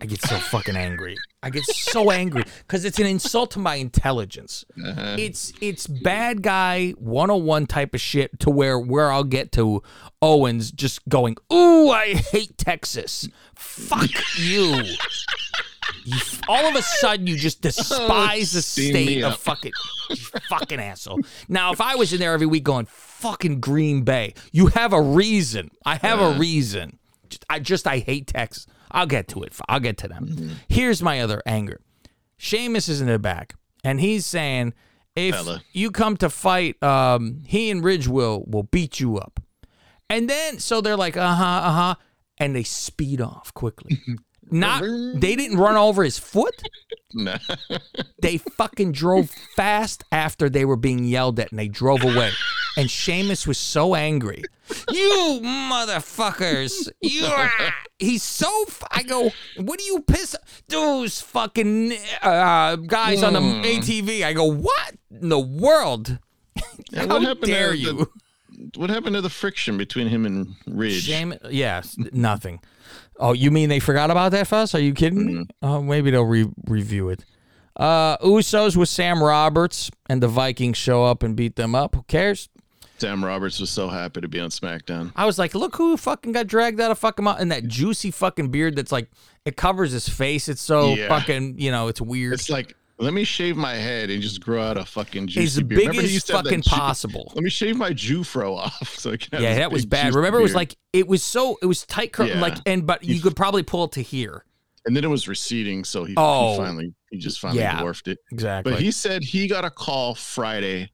I 0.00 0.04
get 0.06 0.20
so 0.22 0.36
fucking 0.36 0.76
angry. 0.76 1.16
I 1.42 1.50
get 1.50 1.64
so 1.64 2.10
angry 2.10 2.42
because 2.66 2.84
it's 2.84 2.98
an 2.98 3.06
insult 3.06 3.52
to 3.52 3.60
my 3.60 3.76
intelligence. 3.76 4.64
Uh-huh. 4.84 5.14
It's 5.18 5.52
it's 5.60 5.86
bad 5.86 6.42
guy 6.42 6.90
101 6.98 7.66
type 7.66 7.94
of 7.94 8.00
shit 8.00 8.40
to 8.40 8.50
where 8.50 8.78
where 8.78 9.10
I'll 9.12 9.24
get 9.24 9.52
to 9.52 9.82
Owens 10.20 10.70
just 10.72 11.08
going, 11.08 11.36
"Ooh, 11.52 11.90
I 11.90 12.14
hate 12.14 12.58
Texas. 12.58 13.28
Fuck 13.54 14.10
you." 14.36 14.82
You 16.08 16.18
all 16.48 16.66
of 16.66 16.74
a 16.74 16.82
sudden, 16.82 17.26
you 17.26 17.36
just 17.36 17.60
despise 17.60 18.52
the 18.52 18.62
state 18.62 19.22
of 19.22 19.36
fucking, 19.38 19.72
fucking 20.48 20.80
asshole. 20.80 21.20
Now, 21.48 21.72
if 21.72 21.80
I 21.80 21.96
was 21.96 22.12
in 22.12 22.20
there 22.20 22.32
every 22.32 22.46
week 22.46 22.64
going, 22.64 22.86
fucking 22.86 23.60
Green 23.60 24.02
Bay, 24.02 24.34
you 24.52 24.68
have 24.68 24.92
a 24.92 25.00
reason. 25.00 25.70
I 25.84 25.96
have 25.96 26.20
a 26.20 26.38
reason. 26.38 26.98
I 27.50 27.58
just, 27.58 27.86
I 27.86 27.98
hate 27.98 28.28
Texas. 28.28 28.66
I'll 28.90 29.06
get 29.06 29.28
to 29.28 29.42
it. 29.42 29.54
I'll 29.68 29.80
get 29.80 29.98
to 29.98 30.08
them. 30.08 30.26
Mm-hmm. 30.26 30.52
Here's 30.68 31.02
my 31.02 31.20
other 31.20 31.42
anger. 31.44 31.80
Sheamus 32.38 32.88
is 32.88 33.00
in 33.00 33.08
the 33.08 33.18
back, 33.18 33.54
and 33.84 34.00
he's 34.00 34.24
saying, 34.24 34.72
if 35.14 35.34
Fella. 35.34 35.62
you 35.72 35.90
come 35.90 36.16
to 36.18 36.30
fight, 36.30 36.80
um, 36.82 37.42
he 37.44 37.70
and 37.70 37.84
Ridge 37.84 38.08
will 38.08 38.44
will 38.46 38.62
beat 38.62 39.00
you 39.00 39.18
up. 39.18 39.40
And 40.08 40.30
then 40.30 40.58
so 40.58 40.80
they're 40.80 40.96
like, 40.96 41.16
uh 41.16 41.34
huh, 41.34 41.44
uh 41.44 41.72
huh, 41.72 41.94
and 42.38 42.54
they 42.54 42.62
speed 42.62 43.20
off 43.20 43.52
quickly. 43.52 43.98
Not 44.50 44.82
they 44.82 45.36
didn't 45.36 45.58
run 45.58 45.76
over 45.76 46.04
his 46.04 46.18
foot. 46.18 46.62
Nah. 47.14 47.38
They 48.20 48.38
fucking 48.38 48.92
drove 48.92 49.30
fast 49.56 50.04
after 50.12 50.48
they 50.48 50.64
were 50.64 50.76
being 50.76 51.04
yelled 51.04 51.40
at, 51.40 51.50
and 51.50 51.58
they 51.58 51.68
drove 51.68 52.02
away. 52.04 52.32
And 52.76 52.90
Sheamus 52.90 53.46
was 53.46 53.58
so 53.58 53.94
angry. 53.94 54.44
You 54.90 55.40
motherfuckers! 55.42 56.88
You, 57.00 57.22
ah." 57.24 57.74
he's 57.98 58.22
so. 58.22 58.64
f- 58.68 58.84
I 58.90 59.02
go. 59.02 59.30
What 59.56 59.78
do 59.78 59.84
you 59.84 60.00
piss? 60.02 60.36
Those 60.68 61.20
fucking 61.20 61.94
uh, 62.22 62.76
guys 62.76 63.22
on 63.22 63.32
the 63.32 63.40
ATV. 63.40 64.22
I 64.24 64.32
go. 64.32 64.44
What 64.44 64.96
in 65.10 65.28
the 65.28 65.38
world? 65.38 66.18
Yeah, 66.90 67.00
How 67.00 67.06
what 67.08 67.22
happened 67.22 67.46
dare 67.46 67.72
to 67.72 67.78
you? 67.78 67.92
The, 67.92 68.06
what 68.78 68.90
happened 68.90 69.14
to 69.14 69.20
the 69.20 69.30
friction 69.30 69.76
between 69.78 70.08
him 70.08 70.26
and 70.26 70.54
Ridge? 70.66 71.04
Shame. 71.04 71.34
Yes, 71.50 71.96
nothing. 72.12 72.60
Oh, 73.18 73.32
you 73.32 73.50
mean 73.50 73.68
they 73.68 73.80
forgot 73.80 74.10
about 74.10 74.32
that 74.32 74.46
fuss? 74.46 74.74
Are 74.74 74.80
you 74.80 74.94
kidding 74.94 75.26
me? 75.26 75.44
Oh, 75.62 75.82
maybe 75.82 76.10
they'll 76.10 76.22
re- 76.24 76.50
review 76.66 77.08
it. 77.08 77.24
Uh, 77.76 78.16
Usos 78.18 78.76
with 78.76 78.88
Sam 78.88 79.22
Roberts 79.22 79.90
and 80.08 80.22
the 80.22 80.28
Vikings 80.28 80.76
show 80.76 81.04
up 81.04 81.22
and 81.22 81.36
beat 81.36 81.56
them 81.56 81.74
up. 81.74 81.94
Who 81.94 82.02
cares? 82.04 82.48
Sam 82.98 83.24
Roberts 83.24 83.60
was 83.60 83.70
so 83.70 83.88
happy 83.88 84.20
to 84.20 84.26
be 84.28 84.40
on 84.40 84.50
SmackDown. 84.50 85.12
I 85.14 85.24
was 85.26 85.38
like, 85.38 85.54
look 85.54 85.76
who 85.76 85.96
fucking 85.96 86.32
got 86.32 86.48
dragged 86.48 86.80
out 86.80 86.90
of 86.90 86.98
fucking 86.98 87.24
mouth 87.24 87.38
and 87.40 87.52
that 87.52 87.68
juicy 87.68 88.10
fucking 88.10 88.50
beard 88.50 88.74
that's 88.74 88.90
like 88.90 89.08
it 89.44 89.56
covers 89.56 89.92
his 89.92 90.08
face. 90.08 90.48
It's 90.48 90.60
so 90.62 90.94
Yeah. 90.94 91.06
fucking 91.08 91.60
you 91.60 91.70
know 91.70 91.86
it's 91.86 92.00
weird. 92.00 92.34
It's 92.34 92.50
like 92.50 92.74
let 92.98 93.14
me 93.14 93.24
shave 93.24 93.56
my 93.56 93.74
head 93.74 94.10
and 94.10 94.20
just 94.22 94.40
grow 94.40 94.62
out 94.62 94.76
a 94.76 94.84
fucking 94.84 95.28
juicy 95.28 95.44
As 95.46 95.56
beard. 95.56 95.68
big 95.68 95.78
Remember 95.78 96.00
he 96.02 96.06
as 96.08 96.14
used 96.14 96.26
to 96.28 96.32
have 96.36 96.44
that 96.44 96.50
fucking 96.50 96.62
Ju- 96.62 96.70
possible. 96.70 97.32
Let 97.34 97.44
me 97.44 97.50
shave 97.50 97.76
my 97.76 97.90
Jufro 97.90 98.56
off 98.58 98.96
so 98.98 99.12
I 99.12 99.16
can 99.16 99.28
have 99.32 99.40
Yeah, 99.42 99.54
that 99.56 99.70
was 99.70 99.86
bad. 99.86 100.14
Remember, 100.14 100.38
it 100.40 100.42
was 100.42 100.54
like 100.54 100.76
it 100.92 101.06
was 101.06 101.22
so 101.22 101.58
it 101.62 101.66
was 101.66 101.84
tight 101.86 102.12
curtain 102.12 102.36
Yeah. 102.36 102.42
like 102.42 102.58
and 102.66 102.86
but 102.86 103.04
you 103.04 103.20
could 103.20 103.36
probably 103.36 103.62
pull 103.62 103.84
it 103.84 103.92
to 103.92 104.02
here. 104.02 104.44
and 104.86 104.96
then 104.96 105.04
it 105.04 105.08
was 105.08 105.28
receding, 105.28 105.84
so 105.84 106.04
he, 106.04 106.10
he 106.12 106.14
Oh. 106.16 106.56
finally 106.56 106.94
he 107.10 107.18
just 107.18 107.40
finally 107.40 107.60
Yeah. 107.60 107.78
dwarfed 107.78 108.08
it. 108.08 108.18
Exactly. 108.32 108.72
But 108.72 108.82
he 108.82 108.90
said 108.90 109.22
he 109.22 109.46
got 109.46 109.64
a 109.64 109.70
call 109.70 110.14
Friday 110.14 110.90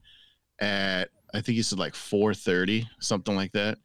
at 0.61 1.09
I 1.33 1.41
think 1.41 1.57
he 1.57 1.63
said 1.63 1.79
like 1.79 1.95
4:30, 1.95 2.87
something 3.01 3.35
like 3.35 3.53
that. 3.53 3.79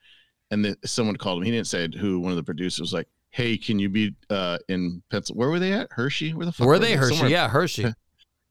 And 0.51 0.63
then 0.65 0.75
someone 0.86 1.15
called 1.15 1.39
him. 1.39 1.45
He 1.45 1.51
didn't 1.51 1.67
say 1.67 1.88
who. 1.97 2.19
One 2.19 2.32
of 2.32 2.36
the 2.38 2.43
producers 2.43 2.79
was 2.82 2.93
like, 2.93 3.08
"Hey, 3.32 3.55
can 3.58 3.77
you 3.79 3.88
be 3.89 4.13
uh 4.29 4.58
in 4.67 5.01
Pencil? 5.12 5.36
Where 5.36 5.49
were 5.49 5.60
they 5.60 5.73
at? 5.73 5.88
Hershey? 5.91 6.34
Where 6.34 6.45
the 6.45 6.51
fuck 6.51 6.67
Were 6.67 6.79
they 6.79 6.93
Hershey? 6.93 7.15
Somewhere- 7.15 7.32
Yeah, 7.32 7.47
Hershey. 7.49 7.93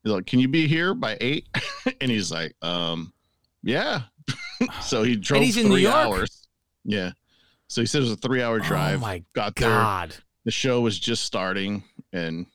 He's 0.04 0.12
like, 0.12 0.26
"Can 0.26 0.38
you 0.40 0.48
be 0.48 0.66
here 0.66 0.94
by 0.94 1.16
8? 1.20 1.48
and 2.00 2.10
he's 2.10 2.30
like, 2.32 2.54
"Um, 2.62 3.12
yeah." 3.62 4.02
so 4.82 5.02
he 5.02 5.16
drove 5.16 5.44
three 5.52 5.86
hours. 5.86 6.46
Yeah. 6.84 7.12
So 7.68 7.80
he 7.82 7.86
said 7.86 7.98
it 7.98 8.04
was 8.04 8.12
a 8.12 8.16
three-hour 8.16 8.60
drive. 8.60 8.96
Oh 8.96 9.00
my 9.00 9.22
got 9.34 9.54
there. 9.56 9.68
God. 9.68 10.14
The 10.44 10.50
show 10.50 10.80
was 10.80 10.98
just 10.98 11.24
starting, 11.24 11.84
and 12.12 12.46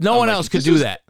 No 0.00 0.12
I'm 0.12 0.18
one 0.18 0.28
like, 0.28 0.36
else 0.36 0.48
could 0.48 0.62
do 0.64 0.74
is- 0.74 0.80
that. 0.82 1.00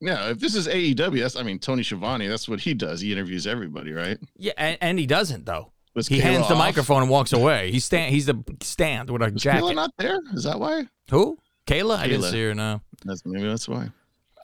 Yeah, 0.00 0.30
if 0.30 0.38
this 0.38 0.54
is 0.54 0.68
AEW, 0.68 1.20
that's 1.20 1.34
I 1.34 1.42
mean 1.42 1.58
Tony 1.58 1.82
Schiavone. 1.82 2.28
That's 2.28 2.48
what 2.48 2.60
he 2.60 2.72
does. 2.72 3.00
He 3.00 3.10
interviews 3.12 3.48
everybody, 3.48 3.92
right? 3.92 4.16
Yeah, 4.36 4.52
and, 4.56 4.78
and 4.80 4.98
he 4.98 5.06
doesn't 5.06 5.44
though. 5.44 5.72
Was 5.96 6.06
He 6.06 6.18
Kayla 6.18 6.22
hands 6.22 6.48
the 6.48 6.54
microphone 6.54 7.02
and 7.02 7.10
walks 7.10 7.32
away. 7.32 7.72
He's 7.72 7.84
stand. 7.84 8.14
He's 8.14 8.26
the 8.26 8.44
stand 8.62 9.10
with 9.10 9.22
a 9.22 9.32
Was 9.32 9.42
jacket. 9.42 9.64
Kayla 9.64 9.74
not 9.74 9.90
there? 9.98 10.20
Is 10.34 10.44
that 10.44 10.60
why? 10.60 10.86
Who? 11.10 11.36
Kayla? 11.66 11.96
I 11.96 12.06
didn't 12.06 12.30
see 12.30 12.44
her. 12.44 12.54
No. 12.54 12.80
That's 13.04 13.26
maybe 13.26 13.48
that's 13.48 13.68
why. 13.68 13.90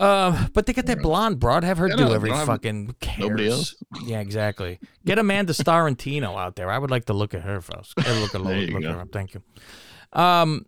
Uh, 0.01 0.49
but 0.53 0.67
they 0.67 0.73
get 0.73 0.87
that 0.87 1.01
blonde 1.03 1.39
broad. 1.39 1.63
Have 1.65 1.79
her 1.79 1.89
Yeah, 1.89 1.97
do 1.97 2.05
no, 2.07 2.13
every 2.13 2.31
fucking 2.31 2.97
cares. 3.01 3.19
nobody 3.21 3.49
else. 3.49 3.75
Yeah, 4.05 4.21
exactly. 4.21 4.81
Get 5.07 5.19
Amanda 5.19 5.53
Starrentino 5.53 6.37
out 6.37 6.57
there. 6.57 6.71
I 6.71 6.79
would 6.79 6.91
like 6.91 7.05
to 7.07 7.13
look 7.13 7.33
at 7.35 7.43
her 7.43 7.61
first. 7.61 7.95
Get 7.97 8.09
a 8.09 8.15
look, 8.21 8.35
at, 8.35 8.43
There 8.43 8.57
look, 8.57 8.69
you 8.69 8.75
look 8.75 8.83
go. 8.83 8.93
her 8.93 9.01
up. 9.01 9.09
Thank 9.13 9.35
you. 9.35 9.43
Um, 10.13 10.67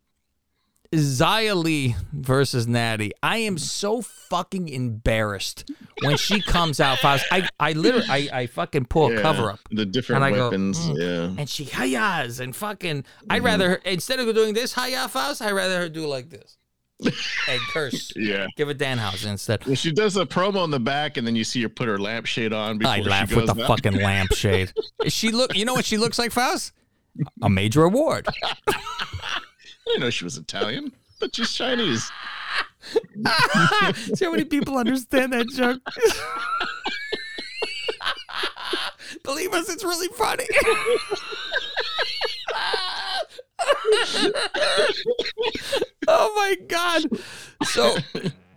Xia 0.92 1.60
Li 1.60 1.96
versus 2.12 2.68
Natty. 2.68 3.10
I 3.22 3.38
am 3.38 3.58
so 3.58 4.00
fucking 4.02 4.68
embarrassed 4.68 5.68
when 6.02 6.16
she 6.16 6.40
comes 6.40 6.78
out. 6.78 6.98
I, 7.04 7.48
I 7.58 7.72
literally, 7.72 8.06
I, 8.08 8.28
I 8.42 8.46
fucking 8.46 8.86
pull 8.86 9.08
a 9.10 9.14
Yeah, 9.14 9.22
cover 9.22 9.50
up. 9.50 9.58
The 9.72 9.84
different 9.84 10.22
And 10.24 10.34
I 10.34 10.36
go, 10.38 10.44
weapons. 10.44 10.78
mm. 10.78 10.96
Yeah. 10.98 11.40
and 11.40 11.48
she 11.50 11.64
hayas 11.64 12.38
and 12.40 12.54
fucking. 12.54 13.04
I'd 13.28 13.38
Mm-hmm. 13.38 13.44
rather 13.46 13.70
her, 13.70 13.76
instead 13.84 14.20
of 14.20 14.32
doing 14.34 14.54
this 14.54 14.72
haya 14.74 15.08
Faust, 15.08 15.42
I'd 15.42 15.50
rather 15.52 15.78
her 15.80 15.88
do 15.88 16.06
like 16.06 16.30
this 16.30 16.56
and 17.04 17.60
curse. 17.72 18.12
Yeah. 18.16 18.46
Give 18.56 18.68
a 18.68 18.74
Danhausen 18.74 19.26
instead. 19.32 19.64
Well, 19.66 19.74
she 19.74 19.92
does 19.92 20.16
a 20.16 20.24
promo 20.24 20.64
in 20.64 20.70
the 20.70 20.80
back, 20.80 21.16
and 21.16 21.26
then 21.26 21.36
you 21.36 21.44
see 21.44 21.62
her 21.62 21.68
put 21.68 21.88
her 21.88 21.98
lampshade 21.98 22.52
on 22.52 22.78
before 22.78 22.94
I 22.94 23.00
laugh 23.00 23.34
with 23.34 23.46
the 23.46 23.62
out. 23.62 23.66
fucking 23.68 23.94
lampshade. 24.02 24.72
She 25.08 25.30
look. 25.30 25.54
You 25.56 25.64
know 25.64 25.74
what 25.74 25.84
she 25.84 25.98
looks 25.98 26.18
like, 26.18 26.32
Faust? 26.32 26.72
A 27.42 27.48
major 27.48 27.84
award. 27.84 28.26
I 28.68 28.74
didn't 29.86 30.00
know 30.00 30.10
she 30.10 30.24
was 30.24 30.36
Italian, 30.36 30.92
but 31.20 31.34
she's 31.34 31.52
Chinese. 31.52 32.10
See 34.14 34.24
how 34.24 34.30
many 34.30 34.44
people 34.44 34.76
understand 34.76 35.32
that 35.32 35.48
joke? 35.48 35.80
Believe 39.22 39.52
us, 39.54 39.68
it's 39.68 39.82
really 39.84 40.08
funny. 40.08 40.44
oh 46.08 46.32
my 46.36 46.56
god! 46.68 47.02
So 47.64 47.96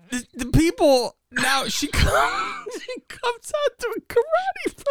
the, 0.09 0.25
the 0.35 0.45
people 0.47 1.15
now 1.31 1.65
she 1.67 1.87
comes 1.91 2.67
she 2.81 3.01
comes 3.07 3.53
out 3.55 3.79
to 3.79 3.95
a 3.97 4.01
karate. 4.01 4.83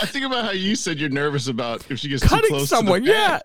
I 0.00 0.06
think 0.06 0.24
about 0.24 0.44
how 0.44 0.50
you 0.52 0.76
said 0.76 1.00
you're 1.00 1.08
nervous 1.10 1.48
about 1.48 1.90
if 1.90 1.98
she 1.98 2.08
gets 2.08 2.22
Cutting 2.22 2.42
too 2.48 2.54
close 2.54 2.68
someone, 2.68 3.02
to 3.02 3.08
yeah. 3.10 3.40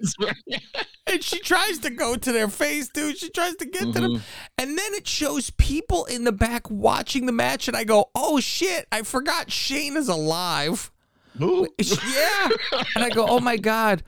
and 1.08 1.24
she 1.24 1.40
tries 1.40 1.80
to 1.80 1.90
go 1.90 2.16
to 2.16 2.32
their 2.32 2.48
face, 2.48 2.88
dude. 2.90 3.18
She 3.18 3.30
tries 3.32 3.56
to 3.56 3.66
get 3.66 3.82
to 3.82 3.92
them, 3.94 4.12
Mhm. 4.18 4.22
and 4.60 4.78
then 4.78 4.94
it 4.94 5.08
shows 5.08 5.50
people 5.52 6.06
in 6.06 6.24
the 6.24 6.32
back 6.32 6.70
watching 6.70 7.26
the 7.26 7.32
match, 7.32 7.68
and 7.68 7.76
I 7.76 7.84
go, 7.84 8.12
"Oh 8.14 8.40
shit! 8.40 8.88
I 8.92 9.02
forgot 9.02 9.52
Shane 9.52 9.98
is 9.98 10.08
alive." 10.08 10.92
Who? 11.40 11.68
yeah, 11.80 12.50
and 12.96 13.04
I 13.04 13.10
go, 13.10 13.26
"Oh 13.28 13.40
my 13.40 13.58
god." 13.58 14.04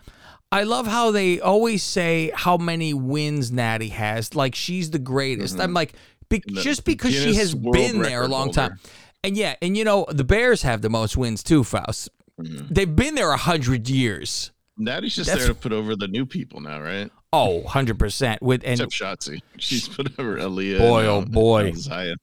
I 0.52 0.64
love 0.64 0.88
how 0.88 1.12
they 1.12 1.40
always 1.42 1.84
say 1.84 2.32
how 2.34 2.58
many 2.58 2.94
wins 2.94 3.52
Natty 3.52 3.90
has. 3.90 4.36
Like 4.36 4.56
she's 4.56 4.92
the 4.92 5.00
greatest. 5.00 5.60
I'm 5.60 5.74
like, 5.74 5.94
be- 6.30 6.44
just 6.54 6.86
because 6.86 7.14
she 7.14 7.36
has 7.36 7.56
World 7.56 7.74
been 7.74 8.02
there 8.02 8.24
a 8.24 8.28
long 8.28 8.46
holder. 8.54 8.70
time. 8.70 8.80
And 9.24 9.36
yeah, 9.36 9.56
and 9.62 9.76
you 9.76 9.84
know 9.84 10.06
the 10.10 10.24
Bears 10.24 10.62
have 10.62 10.82
the 10.82 10.90
most 10.90 11.18
wins 11.18 11.44
too, 11.44 11.64
Faust. 11.64 12.10
Mhm. 12.40 12.68
They've 12.70 12.96
been 12.96 13.16
there 13.16 13.32
a 13.32 13.38
hundred 13.38 13.90
years. 13.90 14.52
Natty's 14.78 15.16
just 15.16 15.28
That's- 15.28 15.46
there 15.46 15.54
to 15.54 15.60
put 15.60 15.72
over 15.72 15.96
the 15.96 16.08
new 16.08 16.26
people 16.26 16.60
now, 16.62 16.80
right? 16.82 17.10
Oh, 17.34 17.62
100 17.62 17.98
percent. 18.00 18.42
With 18.42 18.62
and 18.64 18.80
Except 18.80 19.22
Shotzi. 19.22 19.42
She's 19.58 19.88
put 19.90 20.18
over 20.20 20.38
Aliyah. 20.38 20.78
Boy, 20.80 21.00
and, 21.00 21.08
oh, 21.10 21.18
um, 21.20 21.26
boy. 21.26 21.74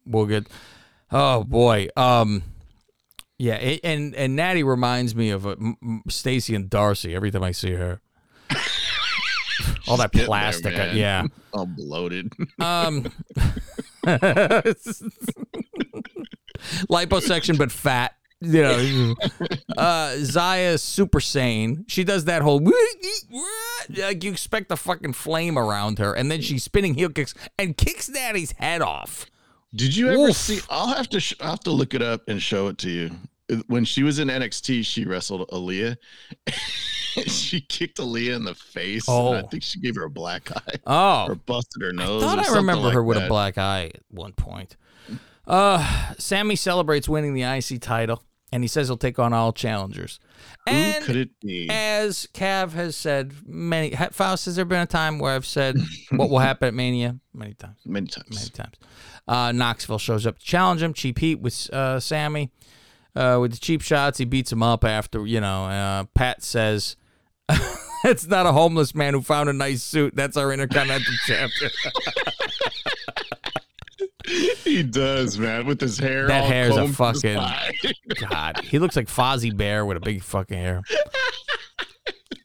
We'll 0.06 0.26
get. 0.26 0.46
Oh 1.10 1.44
boy. 1.44 1.88
Um. 1.96 2.42
Yeah, 3.38 3.54
it, 3.56 3.80
and 3.82 4.14
and 4.14 4.36
Natty 4.36 4.62
reminds 4.62 5.14
me 5.16 5.30
of 5.30 5.46
uh, 5.46 5.56
Stacy 6.08 6.54
and 6.54 6.70
Darcy 6.70 7.14
every 7.14 7.30
time 7.32 7.42
I 7.42 7.50
see 7.52 7.72
her. 7.72 8.00
All 9.88 9.96
that 9.96 10.12
Getting 10.12 10.18
there, 10.18 10.26
plastic. 10.26 10.74
uh, 10.78 10.90
yeah. 10.94 11.26
All 11.52 11.66
bloated. 11.66 12.32
Um. 12.58 13.10
liposuction, 16.88 17.58
but 17.58 17.70
fat. 17.72 18.14
You 18.44 18.62
know, 18.62 19.14
uh, 19.78 20.16
Xia's 20.16 20.82
super 20.82 21.20
sane. 21.20 21.84
She 21.86 22.02
does 22.02 22.24
that 22.24 22.42
whole 22.42 22.60
like 23.96 24.24
you 24.24 24.32
expect 24.32 24.72
a 24.72 24.76
fucking 24.76 25.12
flame 25.12 25.56
around 25.56 26.00
her, 26.00 26.12
and 26.12 26.28
then 26.28 26.40
she's 26.40 26.64
spinning 26.64 26.94
heel 26.94 27.08
kicks 27.10 27.34
and 27.56 27.76
kicks 27.76 28.08
Natty's 28.08 28.50
head 28.52 28.82
off. 28.82 29.26
Did 29.74 29.94
you 29.96 30.08
ever 30.08 30.30
Oof. 30.30 30.36
see? 30.36 30.58
I'll 30.68 30.88
have 30.88 31.08
to. 31.10 31.20
Sh- 31.20 31.34
I'll 31.40 31.50
have 31.50 31.60
to 31.60 31.70
look 31.70 31.94
it 31.94 32.02
up 32.02 32.22
and 32.26 32.42
show 32.42 32.66
it 32.66 32.78
to 32.78 32.90
you. 32.90 33.10
When 33.68 33.84
she 33.84 34.02
was 34.02 34.18
in 34.18 34.26
NXT, 34.26 34.84
she 34.86 35.04
wrestled 35.04 35.48
Aliyah. 35.50 35.96
she 37.26 37.60
kicked 37.60 37.98
Aliyah 37.98 38.36
in 38.36 38.44
the 38.44 38.54
face. 38.54 39.06
and 39.08 39.16
I 39.36 39.40
Oh. 39.40 39.46
think 39.48 39.62
she 39.62 39.80
gave 39.80 39.96
her 39.96 40.04
a 40.04 40.10
black 40.10 40.50
eye 40.54 40.76
Oh, 40.86 41.26
or 41.28 41.34
busted 41.34 41.82
her 41.82 41.88
I 41.90 41.92
nose. 42.04 42.22
thought 42.22 42.38
or 42.38 42.50
I 42.50 42.56
remember 42.56 42.84
like 42.84 42.94
her 42.94 43.02
with 43.04 43.18
a 43.18 43.28
black 43.28 43.58
eye 43.58 43.90
at 43.94 44.02
one 44.10 44.32
point. 44.32 44.76
Uh, 45.46 46.14
Sammy 46.18 46.56
celebrates 46.56 47.08
winning 47.08 47.34
the 47.34 47.42
IC 47.42 47.80
title, 47.80 48.22
and 48.52 48.62
he 48.62 48.68
says 48.68 48.86
he'll 48.88 48.96
take 48.96 49.18
on 49.18 49.32
all 49.32 49.52
challengers. 49.52 50.20
Who 50.68 50.72
And 50.74 51.04
could 51.04 51.16
it 51.16 51.30
be? 51.40 51.68
as 51.68 52.28
Cav 52.32 52.72
has 52.72 52.94
said 52.96 53.32
many, 53.46 53.90
Faust, 54.12 54.44
has 54.44 54.56
there 54.56 54.64
been 54.64 54.80
a 54.82 54.86
time 54.86 55.18
where 55.18 55.34
I've 55.34 55.46
said 55.46 55.76
what 56.10 56.30
will 56.30 56.38
happen 56.38 56.68
at 56.68 56.74
Mania? 56.74 57.18
Many 57.34 57.54
times, 57.54 57.78
Many 57.84 58.06
times. 58.06 58.28
many 58.36 58.50
times. 58.50 58.74
Uh, 59.26 59.52
Knoxville 59.52 59.98
shows 59.98 60.26
up 60.26 60.38
to 60.38 60.44
challenge 60.44 60.82
him. 60.82 60.92
Cheap 60.94 61.18
Heat 61.18 61.40
with 61.40 61.68
uh, 61.72 61.98
Sammy. 62.00 62.50
Uh, 63.14 63.38
with 63.40 63.52
the 63.52 63.58
cheap 63.58 63.82
shots, 63.82 64.18
he 64.18 64.24
beats 64.24 64.50
him 64.50 64.62
up 64.62 64.84
after, 64.84 65.26
you 65.26 65.38
know, 65.40 65.64
uh, 65.66 66.04
Pat 66.14 66.42
says, 66.42 66.96
it's 68.04 68.26
not 68.26 68.46
a 68.46 68.52
homeless 68.52 68.94
man 68.94 69.14
who 69.14 69.22
found 69.22 69.48
a 69.48 69.52
nice 69.52 69.82
suit. 69.82 70.14
That's 70.14 70.36
our 70.36 70.52
Intercontinental 70.52 71.12
champion. 71.26 71.70
He 74.64 74.82
does, 74.82 75.36
man, 75.38 75.66
with 75.66 75.80
his 75.80 75.98
hair. 75.98 76.26
That 76.28 76.44
hair's 76.44 76.76
a 76.76 76.86
combed 76.86 76.94
to 76.96 77.12
the 77.12 77.38
fucking- 77.82 77.94
God, 78.30 78.60
he 78.64 78.78
looks 78.78 78.96
like 78.96 79.08
Fozzie 79.08 79.54
Bear 79.56 79.84
with 79.84 79.96
a 79.96 80.00
big 80.00 80.22
fucking 80.22 80.56
hair. 80.56 80.82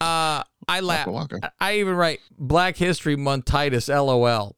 Uh, 0.00 0.42
I 0.68 0.80
laugh. 0.80 1.08
I 1.60 1.78
even 1.78 1.94
write 1.94 2.20
Black 2.38 2.76
History 2.76 3.16
Month 3.16 3.46
Titus 3.46 3.88
LOL. 3.88 4.56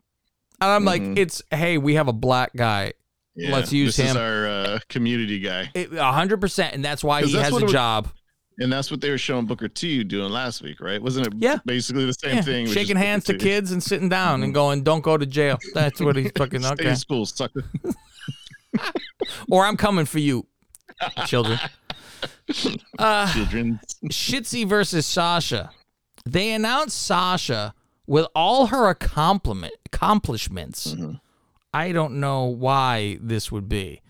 And 0.61 0.71
I'm 0.71 0.85
like, 0.85 1.03
Mhm. 1.03 1.17
it's 1.19 1.41
hey, 1.51 1.79
we 1.79 1.95
have 1.95 2.09
a 2.09 2.13
black 2.13 2.51
guy, 2.55 2.93
Yeah, 3.35 3.53
Let's 3.55 3.73
use 3.73 3.97
this 3.97 4.05
him. 4.07 4.11
Is 4.11 4.17
our 4.17 4.47
uh, 4.47 4.79
community 4.89 5.39
guy, 5.41 5.71
a 5.75 6.13
hundred 6.13 6.41
percent, 6.41 6.75
and 6.75 6.85
that's 6.85 7.03
why 7.05 7.23
he 7.23 7.33
that's 7.33 7.51
has 7.51 7.63
a 7.63 7.65
it 7.67 7.71
job. 7.71 8.09
And 8.61 8.73
that's 8.73 8.91
what 8.91 9.01
they 9.01 9.11
were 9.11 9.19
showing 9.19 9.47
Booker 9.47 9.69
T 9.69 10.05
doing 10.05 10.31
last 10.31 10.63
week, 10.63 10.81
right? 10.81 11.03
Wasn't 11.03 11.27
it? 11.27 11.33
Yeah. 11.39 11.59
basically 11.67 12.05
the 12.07 12.13
same 12.13 12.37
Yeah, 12.37 12.43
thing. 12.43 12.67
shaking 12.67 12.97
hands 12.97 13.25
to 13.25 13.33
T. 13.33 13.39
kids 13.39 13.73
and 13.73 13.83
sitting 13.83 14.09
down 14.09 14.37
Mm-hmm. 14.37 14.45
and 14.45 14.55
going, 14.55 14.83
"Don't 14.85 15.01
go 15.03 15.17
to 15.17 15.27
jail." 15.27 15.59
That's 15.75 16.01
what 16.01 16.17
he's 16.17 16.31
fucking 16.37 16.61
Stay 16.63 16.73
okay. 16.73 16.89
in 16.91 16.97
school, 16.97 17.27
sucker. 17.27 17.65
Or 19.51 19.65
I'm 19.67 19.77
coming 19.77 20.07
for 20.07 20.19
you, 20.19 20.47
children. 21.27 21.59
Uh, 22.99 23.33
Children. 23.33 23.81
Shitzy 24.07 24.67
versus 24.69 25.07
Sasha. 25.07 25.71
They 26.27 26.53
announced 26.53 27.01
Sasha 27.01 27.73
with 28.07 28.27
all 28.35 28.67
her 28.67 28.89
accomplishment 28.89 29.73
accomplishments. 29.87 30.95
Mhm. 30.95 31.21
I 31.73 31.93
don't 31.93 32.21
know 32.21 32.45
why 32.45 33.19
this 33.23 33.51
would 33.53 33.69
be. 33.69 34.03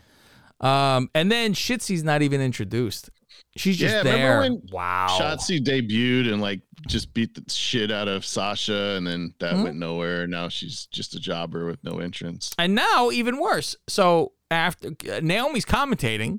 Um, 0.61 1.11
and 1.15 1.31
then 1.31 1.53
Shitsy's 1.55 2.03
not 2.03 2.23
even 2.23 2.41
introduced. 2.41 3.11
She's 3.57 3.77
just 3.77 3.93
Yeah, 4.05 4.13
remember 4.13 4.41
when 4.41 4.63
wow. 4.71 5.09
Shotzi 5.21 5.59
debuted 5.61 6.33
and 6.33 6.41
like 6.41 6.61
just 6.87 7.13
beat 7.13 7.35
the 7.35 7.45
shit 7.53 7.91
out 7.91 8.07
of 8.09 8.25
Sasha, 8.25 8.95
and 8.97 9.07
then 9.07 9.35
that 9.41 9.55
Mhm. 9.55 9.65
went 9.65 9.77
nowhere. 9.77 10.27
Now 10.27 10.49
she's 10.49 10.87
just 10.87 11.15
a 11.15 11.21
jobber 11.21 11.67
with 11.67 11.83
no 11.83 11.99
entrance. 11.99 12.53
And 12.59 12.75
now 12.75 13.11
even 13.11 13.39
worse. 13.41 13.75
So 13.89 14.33
after 14.51 14.91
Naomi's 15.21 15.65
commentating, 15.65 16.39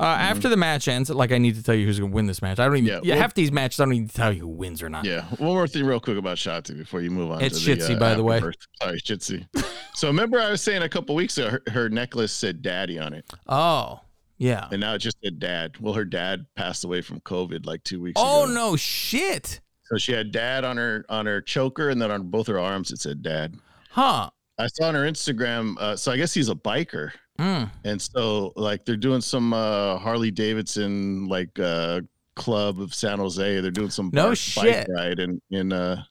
uh, 0.00 0.04
after 0.04 0.48
the 0.48 0.56
match 0.56 0.88
ends, 0.88 1.10
like 1.10 1.32
I 1.32 1.38
need 1.38 1.54
to 1.56 1.62
tell 1.62 1.74
you 1.74 1.84
who's 1.86 2.00
gonna 2.00 2.12
win 2.12 2.26
this 2.26 2.40
match. 2.40 2.58
I 2.58 2.64
don't 2.66 2.76
even. 2.78 2.86
Yeah, 2.88 3.00
Yeah, 3.02 3.14
well- 3.14 3.22
half 3.22 3.34
these 3.34 3.52
matches 3.52 3.78
I 3.80 3.84
don't 3.84 4.08
to 4.08 4.14
tell 4.14 4.32
you 4.32 4.40
who 4.40 4.48
wins 4.48 4.82
or 4.82 4.88
not. 4.88 5.04
Yeah. 5.04 5.24
One 5.36 5.50
more 5.50 5.68
thing, 5.68 5.84
real 5.84 6.00
quick 6.00 6.16
about 6.16 6.38
Shotzi 6.38 6.76
before 6.76 7.02
you 7.02 7.10
move 7.10 7.30
on. 7.30 7.42
It's 7.42 7.62
to 7.64 7.74
the, 7.76 7.94
uh, 7.94 7.98
by 7.98 8.14
the 8.14 8.22
way. 8.24 8.36
Afterbirth. 8.36 8.56
Sorry, 8.82 9.00
Shitzy. 9.00 9.46
so 9.94 10.08
remember, 10.08 10.40
I 10.40 10.50
was 10.50 10.62
saying 10.62 10.82
a 10.82 10.88
couple 10.88 11.14
weeks 11.14 11.36
ago, 11.36 11.50
her, 11.50 11.62
her 11.72 11.88
necklace 11.90 12.32
said 12.32 12.62
"Daddy" 12.62 12.98
on 12.98 13.12
it, 13.12 13.26
Oh, 13.46 14.00
yeah. 14.38 14.68
and 14.72 14.80
now 14.80 14.94
it 14.94 14.98
just 14.98 15.18
said 15.22 15.38
"Dad." 15.38 15.78
Well, 15.80 15.94
her 15.94 16.04
dad 16.04 16.46
passed 16.56 16.84
away 16.84 17.02
from 17.02 17.20
COVID 17.20 17.66
like 17.66 17.84
two 17.84 18.00
weeks 18.00 18.20
ago. 18.20 18.28
Oh 18.28 18.44
ago. 18.44 18.52
no, 18.54 18.76
shit. 18.76 19.60
So 19.84 19.96
she 19.98 20.12
had 20.12 20.32
"Dad" 20.32 20.64
on 20.64 20.76
her 20.76 21.04
on 21.08 21.26
her 21.26 21.40
choker, 21.40 21.90
and 21.90 22.00
then 22.00 22.10
on 22.10 22.28
both 22.30 22.46
her 22.46 22.58
arms 22.58 22.90
it 22.90 22.98
said 23.00 23.22
"Dad." 23.22 23.56
Huh. 23.90 24.30
I 24.58 24.66
saw 24.66 24.88
on 24.88 24.94
her 24.94 25.04
Instagram. 25.04 25.76
Uh, 25.78 25.94
so 25.96 26.10
I 26.12 26.16
guess 26.16 26.34
he's 26.34 26.48
a 26.48 26.54
biker. 26.54 27.12
Mm. 27.38 27.70
And 27.84 28.02
so 28.02 28.52
like 28.56 28.84
they're 28.84 28.96
doing 28.96 29.20
some 29.20 29.52
uh 29.52 29.96
Harley 29.98 30.32
Davidson 30.32 31.26
like 31.28 31.56
uh 31.60 32.00
club 32.34 32.80
of 32.80 32.92
San 32.92 33.18
Jose. 33.18 33.60
They're 33.60 33.70
doing 33.70 33.90
some 33.90 34.10
No 34.12 34.26
bar- 34.26 34.34
shit. 34.34 34.86
bike 34.88 34.96
ride 34.96 35.18
in 35.20 35.40
in 35.50 35.72
uh 35.72 36.02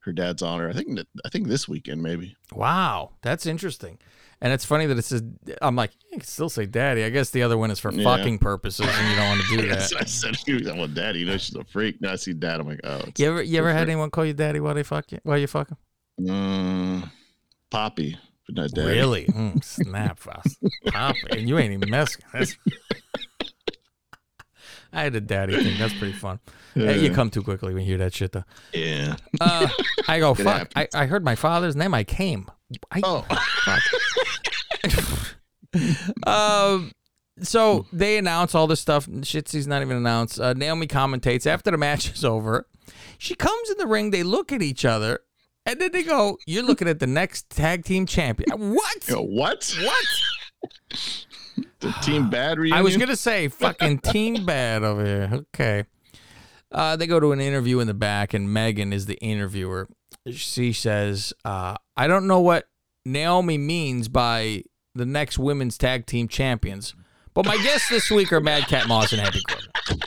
her 0.00 0.12
dad's 0.12 0.42
honor. 0.42 0.68
I 0.68 0.74
think 0.74 1.00
I 1.24 1.28
think 1.30 1.48
this 1.48 1.66
weekend 1.66 2.02
maybe. 2.02 2.36
Wow, 2.52 3.12
that's 3.22 3.46
interesting. 3.46 3.98
And 4.40 4.52
it's 4.52 4.64
funny 4.64 4.86
that 4.86 4.98
it 4.98 5.04
says, 5.04 5.22
I'm 5.62 5.76
like, 5.76 5.92
you 6.10 6.18
can 6.18 6.20
still 6.26 6.48
say 6.48 6.66
daddy. 6.66 7.04
I 7.04 7.10
guess 7.10 7.30
the 7.30 7.42
other 7.42 7.56
one 7.56 7.70
is 7.70 7.78
for 7.78 7.92
Yeah. 7.92 8.04
fucking 8.04 8.38
purposes 8.38 8.86
and 8.86 9.08
you 9.10 9.16
don't 9.16 9.28
want 9.28 9.40
to 9.42 9.56
do 9.56 9.68
that. 9.68 9.92
I 10.00 10.04
said, 10.04 10.36
"I'm 10.68 10.78
well, 10.78 10.86
daddy." 10.88 11.20
You 11.20 11.26
know, 11.26 11.36
she's 11.38 11.54
a 11.54 11.64
freak. 11.64 12.00
Now 12.00 12.12
I 12.12 12.16
see 12.16 12.32
dad. 12.34 12.60
I'm 12.60 12.66
like, 12.66 12.80
oh, 12.84 13.02
You 13.16 13.28
ever, 13.30 13.42
you 13.42 13.58
ever 13.58 13.72
had 13.72 13.88
anyone 13.88 14.10
call 14.10 14.24
you 14.26 14.34
daddy 14.34 14.60
while 14.60 14.74
they 14.74 14.82
fuck 14.82 15.10
you? 15.12 15.18
While 15.22 15.38
you 15.38 15.46
fuck 15.46 15.70
'em? 15.70 15.76
mm, 16.26 17.10
Poppy, 17.70 18.18
but 18.46 18.56
not 18.56 18.70
daddy. 18.70 18.88
Really? 18.88 19.24
Mm, 19.34 19.64
snap, 19.64 20.18
Faust. 20.18 20.58
Pop, 20.86 21.16
and 21.30 21.48
you 21.48 21.58
ain't 21.58 21.72
even 21.72 21.88
messing. 21.90 22.22
That's... 22.32 22.56
I 24.92 25.02
had 25.02 25.14
a 25.16 25.20
daddy 25.20 25.56
thing. 25.56 25.76
That's 25.76 25.94
pretty 25.94 26.12
fun. 26.12 26.38
Hey, 26.74 27.00
you 27.00 27.10
come 27.10 27.28
too 27.30 27.42
quickly 27.42 27.74
when 27.74 27.82
you 27.82 27.88
hear 27.88 27.98
that 27.98 28.14
shit, 28.14 28.30
though. 28.30 28.44
Yeah. 28.72 29.16
Uh, 29.40 29.66
I 30.06 30.20
go, 30.20 30.34
fuck. 30.34 30.70
I, 30.76 30.86
I 30.94 31.06
heard 31.06 31.24
my 31.24 31.34
father's 31.34 31.74
name. 31.74 31.94
I 31.94 32.04
came. 32.04 32.48
I, 32.90 33.00
Oh, 33.02 33.24
fuck. 33.64 33.82
um, 36.26 36.92
so 37.40 37.86
they 37.92 38.18
announce 38.18 38.54
all 38.54 38.66
this 38.66 38.80
stuff. 38.80 39.06
Shitsy's 39.06 39.66
not 39.66 39.82
even 39.82 39.96
announced. 39.96 40.40
Uh, 40.40 40.52
Naomi 40.52 40.86
commentates 40.86 41.46
after 41.46 41.70
the 41.70 41.78
match 41.78 42.12
is 42.12 42.24
over. 42.24 42.66
She 43.18 43.34
comes 43.34 43.70
in 43.70 43.78
the 43.78 43.86
ring. 43.86 44.10
They 44.10 44.22
look 44.22 44.52
at 44.52 44.62
each 44.62 44.84
other, 44.84 45.20
and 45.66 45.80
then 45.80 45.90
they 45.92 46.02
go, 46.02 46.38
"You're 46.46 46.62
looking 46.62 46.88
at 46.88 47.00
the 47.00 47.06
next 47.06 47.50
tag 47.50 47.84
team 47.84 48.06
champion." 48.06 48.74
What? 48.74 49.08
you 49.08 49.16
know, 49.16 49.22
what? 49.22 49.74
What? 49.82 50.70
The 51.80 51.92
team 52.02 52.30
bad 52.30 52.58
reunion. 52.58 52.78
I 52.78 52.82
was 52.82 52.96
gonna 52.96 53.14
say 53.14 53.48
fucking 53.48 53.98
team 53.98 54.46
bad 54.46 54.82
over 54.82 55.04
here. 55.04 55.30
Okay. 55.54 55.84
Uh, 56.72 56.96
they 56.96 57.06
go 57.06 57.20
to 57.20 57.30
an 57.32 57.40
interview 57.40 57.78
in 57.78 57.86
the 57.86 57.94
back, 57.94 58.34
and 58.34 58.52
Megan 58.52 58.92
is 58.92 59.06
the 59.06 59.14
interviewer. 59.16 59.88
She 60.30 60.72
says, 60.72 61.32
uh, 61.44 61.76
"I 61.96 62.06
don't 62.06 62.26
know 62.26 62.40
what 62.40 62.66
Naomi 63.04 63.58
means 63.58 64.08
by 64.08 64.62
the 64.94 65.04
next 65.04 65.38
women's 65.38 65.76
tag 65.76 66.06
team 66.06 66.28
champions, 66.28 66.94
but 67.34 67.44
my 67.44 67.56
guests 67.58 67.88
this 67.90 68.10
week 68.10 68.32
are 68.32 68.40
Madcap 68.40 68.88
Moss 68.88 69.12
and 69.12 69.20
Happy 69.20 69.40
Corbin." 69.48 70.00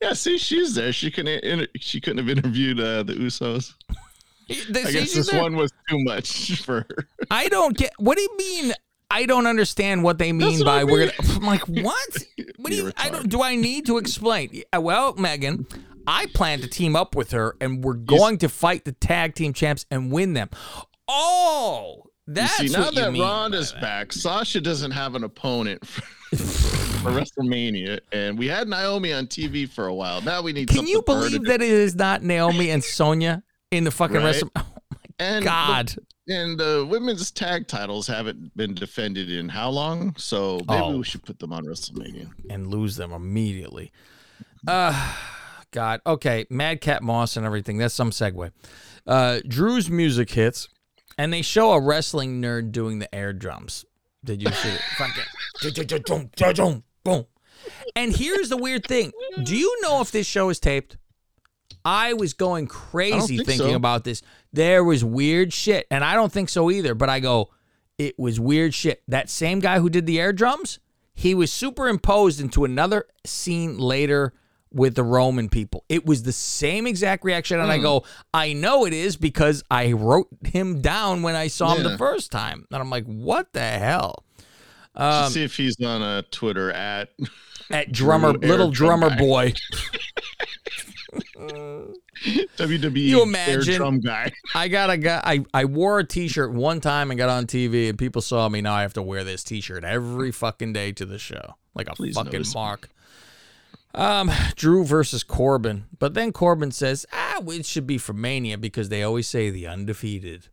Yeah, 0.00 0.12
see, 0.12 0.38
she's 0.38 0.74
there. 0.74 0.92
She 0.92 1.10
couldn't. 1.10 1.42
Inter- 1.44 1.66
she 1.76 2.00
couldn't 2.00 2.18
have 2.18 2.28
interviewed 2.28 2.80
uh, 2.80 3.02
the 3.02 3.14
Usos. 3.14 3.74
They- 4.48 4.84
I 4.84 4.92
guess 4.92 5.12
this 5.12 5.30
there. 5.30 5.42
one 5.42 5.56
was 5.56 5.70
too 5.90 5.98
much 6.04 6.62
for 6.64 6.86
her. 6.88 7.08
I 7.30 7.48
don't 7.48 7.76
get. 7.76 7.92
What 7.98 8.16
do 8.16 8.22
you 8.22 8.36
mean? 8.38 8.72
I 9.10 9.24
don't 9.26 9.46
understand 9.46 10.02
what 10.04 10.18
they 10.18 10.32
mean 10.32 10.58
what 10.58 10.66
by 10.66 10.80
I 10.80 10.84
we're 10.84 11.06
gonna. 11.10 11.34
I'm 11.36 11.42
like, 11.42 11.66
what? 11.68 12.16
What 12.58 12.70
do 12.70 12.76
You're? 12.76 12.92
I 12.96 13.08
don't. 13.10 13.28
Do 13.28 13.42
I 13.42 13.54
need 13.56 13.86
to 13.86 13.98
explain? 13.98 14.62
Well, 14.76 15.14
Megan, 15.14 15.66
I 16.10 16.24
plan 16.32 16.60
to 16.62 16.66
team 16.66 16.96
up 16.96 17.14
with 17.14 17.32
her, 17.32 17.54
and 17.60 17.84
we're 17.84 17.92
going 17.92 18.38
to 18.38 18.48
fight 18.48 18.86
the 18.86 18.92
tag 18.92 19.34
team 19.34 19.52
champs 19.52 19.84
and 19.90 20.10
win 20.10 20.32
them. 20.32 20.48
Oh, 21.06 22.04
that's 22.26 22.60
you 22.60 22.68
see, 22.68 22.74
now 22.78 22.90
that. 22.90 23.12
Ronda's 23.18 23.72
back, 23.72 24.12
Sasha 24.12 24.60
doesn't 24.60 24.90
have 24.92 25.14
an 25.14 25.24
opponent 25.24 25.86
for, 25.86 26.00
for 26.36 27.10
WrestleMania, 27.10 28.00
and 28.12 28.38
we 28.38 28.46
had 28.46 28.68
Naomi 28.68 29.12
on 29.12 29.26
TV 29.26 29.68
for 29.68 29.86
a 29.86 29.94
while. 29.94 30.20
Now 30.22 30.40
we 30.42 30.52
need. 30.52 30.68
Can 30.68 30.86
you 30.86 31.02
for 31.06 31.16
her 31.16 31.24
to 31.24 31.30
believe 31.40 31.44
that 31.48 31.60
it 31.62 31.70
is 31.70 31.94
not 31.94 32.22
Naomi 32.22 32.70
and 32.70 32.82
Sonya 32.82 33.42
in 33.70 33.84
the 33.84 33.90
fucking 33.90 34.16
Right. 34.16 34.24
rest 34.24 34.42
of? 34.42 34.50
Oh 35.20 35.24
And 35.24 35.44
God. 35.44 35.94
the, 36.28 36.34
and 36.36 36.58
the 36.60 36.86
women's 36.88 37.32
tag 37.32 37.66
titles 37.66 38.06
haven't 38.06 38.56
been 38.56 38.72
defended 38.72 39.28
in 39.30 39.48
how 39.48 39.68
long? 39.68 40.14
So 40.16 40.60
maybe 40.68 40.80
Oh. 40.80 40.96
we 40.98 41.02
should 41.04 41.24
put 41.24 41.40
them 41.40 41.52
on 41.52 41.64
WrestleMania. 41.64 42.30
and 42.48 42.68
lose 42.68 42.94
them 42.96 43.10
immediately. 43.12 43.90
Uh 44.66 45.12
God. 45.70 46.00
Okay, 46.06 46.46
Madcap 46.50 47.02
Moss 47.02 47.36
and 47.36 47.44
everything. 47.44 47.78
That's 47.78 47.94
some 47.94 48.10
segue. 48.10 48.50
Uh 49.06 49.40
Drew's 49.46 49.90
music 49.90 50.30
hits, 50.30 50.68
and 51.16 51.32
they 51.32 51.42
show 51.42 51.72
a 51.72 51.80
wrestling 51.80 52.40
nerd 52.42 52.72
doing 52.72 52.98
the 52.98 53.12
air 53.14 53.32
drums. 53.32 53.84
Did 54.24 54.42
you 54.42 54.50
see 54.50 54.68
it? 54.68 54.80
Fucking 54.96 55.24
boom. 57.04 57.26
And 57.96 58.14
here's 58.14 58.48
the 58.48 58.56
weird 58.56 58.84
thing. 58.86 59.12
Do 59.42 59.56
you 59.56 59.80
know 59.82 60.00
if 60.00 60.10
this 60.10 60.26
show 60.26 60.48
is 60.48 60.60
taped? 60.60 60.96
I 61.84 62.12
was 62.12 62.34
going 62.34 62.66
crazy 62.66 63.36
think 63.36 63.48
thinking 63.48 63.70
so. 63.70 63.76
about 63.76 64.04
this. 64.04 64.22
There 64.52 64.84
was 64.84 65.04
weird 65.04 65.52
shit, 65.52 65.86
and 65.90 66.04
I 66.04 66.14
don't 66.14 66.32
think 66.32 66.48
so 66.48 66.70
either. 66.70 66.94
But 66.94 67.08
I 67.08 67.20
go, 67.20 67.50
it 67.96 68.18
was 68.18 68.38
weird 68.38 68.74
shit. 68.74 69.02
That 69.08 69.30
same 69.30 69.60
guy 69.60 69.78
who 69.78 69.88
did 69.88 70.06
the 70.06 70.20
air 70.20 70.32
drums, 70.32 70.78
he 71.14 71.34
was 71.34 71.52
superimposed 71.52 72.40
into 72.40 72.64
another 72.64 73.06
scene 73.24 73.78
later 73.78 74.34
with 74.72 74.94
the 74.94 75.02
Roman 75.02 75.48
people. 75.48 75.84
It 75.88 76.04
was 76.06 76.22
the 76.22 76.32
same 76.32 76.86
exact 76.86 77.24
reaction, 77.24 77.60
and 77.60 77.70
I 77.70 77.78
go, 77.78 78.04
I 78.34 78.52
know 78.52 78.84
it 78.86 78.92
is 78.92 79.16
because 79.16 79.62
I 79.70 79.92
wrote 79.92 80.28
him 80.44 80.80
down 80.80 81.22
when 81.22 81.34
I 81.34 81.48
saw 81.48 81.74
him 81.74 81.82
the 81.82 81.98
first 81.98 82.30
time, 82.32 82.66
and 82.70 82.80
I'm 82.80 82.90
like, 82.90 83.04
what 83.04 83.52
the 83.52 83.60
hell? 83.60 84.24
Um, 84.94 85.30
see 85.30 85.44
if 85.44 85.56
he's 85.56 85.80
on 85.80 86.02
uh, 86.02 86.22
Twitter 86.30 86.72
at 86.72 87.10
at 87.70 87.92
drummer, 87.92 88.32
little 88.32 88.70
Drum 88.70 89.00
drummer 89.00 89.16
boy. 89.16 89.54
WWE 92.56 92.96
You 92.96 93.18
air 93.20 93.24
imagine- 93.24 93.74
drum 93.76 94.00
guy. 94.00 94.32
I 94.54 94.68
got 94.68 94.90
a 94.90 94.96
guy. 94.96 95.20
I, 95.24 95.44
I 95.54 95.64
wore 95.66 96.00
a 96.00 96.04
T-shirt 96.04 96.52
one 96.52 96.80
time 96.80 97.10
and 97.10 97.18
got 97.18 97.28
on 97.28 97.46
TV, 97.46 97.88
and 97.88 97.98
people 97.98 98.22
saw 98.22 98.48
me. 98.48 98.60
Now 98.60 98.74
I 98.74 98.82
have 98.82 98.94
to 98.94 99.02
wear 99.02 99.24
this 99.24 99.44
T-shirt 99.44 99.84
every 99.84 100.32
fucking 100.32 100.72
day 100.72 100.92
to 100.92 101.04
the 101.04 101.18
show, 101.18 101.54
like 101.74 101.88
a 101.88 101.92
Please 101.92 102.14
fucking 102.16 102.44
mark. 102.54 102.88
Um, 103.98 104.30
Drew 104.54 104.84
versus 104.84 105.24
Corbin, 105.24 105.86
but 105.98 106.14
then 106.14 106.32
Corbin 106.32 106.70
says, 106.70 107.04
"Ah, 107.12 107.42
it 107.48 107.66
should 107.66 107.86
be 107.86 107.98
for 107.98 108.12
Mania 108.12 108.56
because 108.56 108.88
they 108.88 109.02
always 109.02 109.26
say 109.28 109.50
the 109.50 109.66
undefeated." 109.66 110.48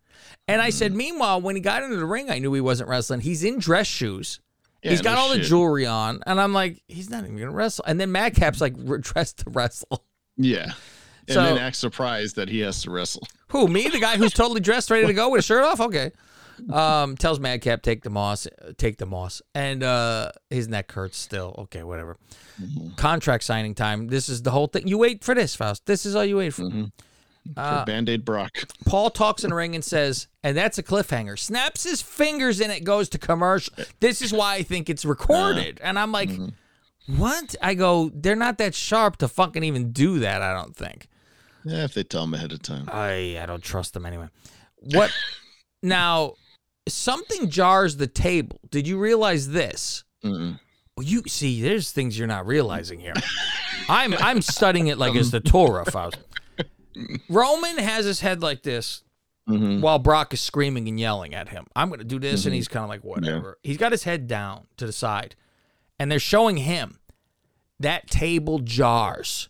And 0.48 0.62
I 0.62 0.70
said, 0.70 0.94
meanwhile, 0.94 1.40
when 1.42 1.56
he 1.56 1.62
got 1.62 1.84
into 1.84 1.98
the 1.98 2.06
ring, 2.06 2.30
I 2.30 2.40
knew 2.40 2.54
he 2.54 2.62
wasn't 2.62 2.90
wrestling. 2.90 3.22
He's 3.22 3.44
in 3.44 3.60
dress 3.60 3.86
shoes. 3.88 4.40
Yeah, 4.84 4.92
he's 4.92 5.02
got 5.02 5.14
no 5.16 5.20
all 5.22 5.30
the 5.30 5.36
shit. 5.36 5.46
jewelry 5.46 5.86
on, 5.86 6.22
and 6.26 6.40
I'm 6.42 6.54
like, 6.54 6.82
he's 6.88 7.10
not 7.10 7.24
even 7.24 7.38
gonna 7.38 7.52
wrestle. 7.52 7.84
And 7.88 8.00
then 8.00 8.12
Madcap's 8.12 8.62
like 8.62 8.76
dressed 9.02 9.40
to 9.40 9.50
wrestle. 9.52 10.04
Yeah. 10.38 10.74
And 11.28 11.34
So- 11.34 11.44
then 11.44 11.58
act 11.58 11.76
surprised 11.76 12.36
that 12.38 12.50
he 12.50 12.60
has 12.60 12.82
to 12.84 12.92
wrestle. 12.92 13.28
Who 13.50 13.68
me, 13.68 13.88
the 13.90 14.00
guy 14.00 14.18
who's 14.18 14.34
totally 14.34 14.60
dressed, 14.62 14.90
ready 14.92 15.06
to 15.08 15.14
go 15.14 15.30
with 15.30 15.40
a 15.40 15.44
shirt 15.44 15.64
off? 15.64 15.80
Okay. 15.80 16.12
Um, 16.72 17.18
tells 17.18 17.40
Madcap 17.40 17.82
take 17.82 18.04
the 18.04 18.10
moss, 18.10 18.48
take 18.78 18.98
the 18.98 19.06
moss, 19.06 19.42
and 19.54 19.84
uh, 19.84 20.32
his 20.50 20.68
neck 20.68 20.92
hurts 20.92 21.18
still. 21.18 21.56
Okay, 21.58 21.84
whatever. 21.84 22.18
Contract 22.96 23.44
signing 23.44 23.76
time. 23.76 24.08
This 24.08 24.30
is 24.30 24.42
the 24.42 24.52
whole 24.52 24.68
thing. 24.68 24.88
You 24.88 24.98
wait 24.98 25.24
for 25.24 25.36
this, 25.36 25.56
Faust. 25.56 25.86
This 25.86 26.06
is 26.06 26.16
all 26.16 26.24
you 26.26 26.38
wait 26.38 26.54
for. 26.54 26.70
Uh, 27.56 27.86
Band 27.86 28.10
Aid 28.10 28.26
Brock. 28.26 28.52
Paul 28.86 29.10
talks 29.10 29.44
in 29.44 29.52
the 29.52 29.56
ring 29.56 29.76
and 29.76 29.84
says, 29.84 30.28
and 30.44 30.58
that's 30.58 30.78
a 30.78 30.84
cliffhanger. 30.84 31.38
Snaps 31.38 31.84
his 31.84 32.02
fingers 32.02 32.60
and 32.60 32.72
it 32.72 32.84
goes 32.84 33.08
to 33.10 33.18
commercial. 33.20 33.74
This 34.00 34.22
is 34.22 34.34
why 34.34 34.56
I 34.56 34.64
think 34.64 34.90
it's 34.90 35.06
recorded. 35.06 35.80
And 35.84 36.00
I'm 36.00 36.12
like, 36.12 36.32
what? 37.06 37.56
I 37.62 37.76
go, 37.76 38.10
they're 38.14 38.36
not 38.36 38.58
that 38.58 38.74
sharp 38.74 39.18
to 39.18 39.28
fucking 39.28 39.64
even 39.64 39.92
do 39.92 40.20
that. 40.20 40.42
I 40.42 40.54
don't 40.54 40.76
think. 40.76 41.08
Yeah, 41.64 41.84
if 41.84 41.94
they 41.94 42.04
tell 42.04 42.22
them 42.22 42.34
ahead 42.34 42.52
of 42.52 42.62
time. 42.62 42.90
I 42.92 43.40
I 43.42 43.46
don't 43.46 43.64
trust 43.64 43.94
them 43.94 44.06
anyway. 44.06 44.30
What 44.78 45.12
now? 45.84 46.36
Something 46.88 47.50
jars 47.50 47.98
the 47.98 48.08
table. 48.08 48.60
Did 48.70 48.88
you 48.88 48.98
realize 49.00 49.50
this? 49.50 50.04
Mm-mm. 50.24 50.60
Well, 50.96 51.06
you 51.06 51.24
see, 51.28 51.62
there's 51.62 51.92
things 51.92 52.18
you're 52.18 52.28
not 52.28 52.46
realizing 52.48 53.00
here. 53.00 53.14
I'm 53.90 54.14
I'm 54.16 54.42
studying 54.42 54.88
it 54.88 54.98
like 54.98 55.16
it's 55.16 55.32
the 55.32 55.40
Torah, 55.42 55.86
Faust. 55.86 56.18
Roman 57.30 57.78
has 57.78 58.06
his 58.06 58.22
head 58.22 58.42
like 58.42 58.64
this 58.64 59.04
Mhm. 59.50 59.82
while 59.82 60.00
Brock 60.00 60.34
is 60.34 60.42
screaming 60.42 60.88
and 60.88 61.00
yelling 61.00 61.36
at 61.36 61.50
him. 61.50 61.68
I'm 61.76 61.90
going 61.90 62.00
to 62.00 62.06
do 62.06 62.18
this, 62.20 62.46
and 62.46 62.56
he's 62.56 62.68
kind 62.68 62.84
of 62.84 62.90
like, 62.90 63.04
whatever. 63.04 63.60
He's 63.62 63.78
got 63.78 63.92
his 63.92 64.04
head 64.04 64.26
down 64.28 64.66
to 64.78 64.88
the 64.88 64.92
side, 64.94 65.36
and 66.00 66.10
they're 66.12 66.18
showing 66.18 66.58
him 66.58 66.98
that 67.80 68.08
table 68.10 68.58
jars. 68.60 69.50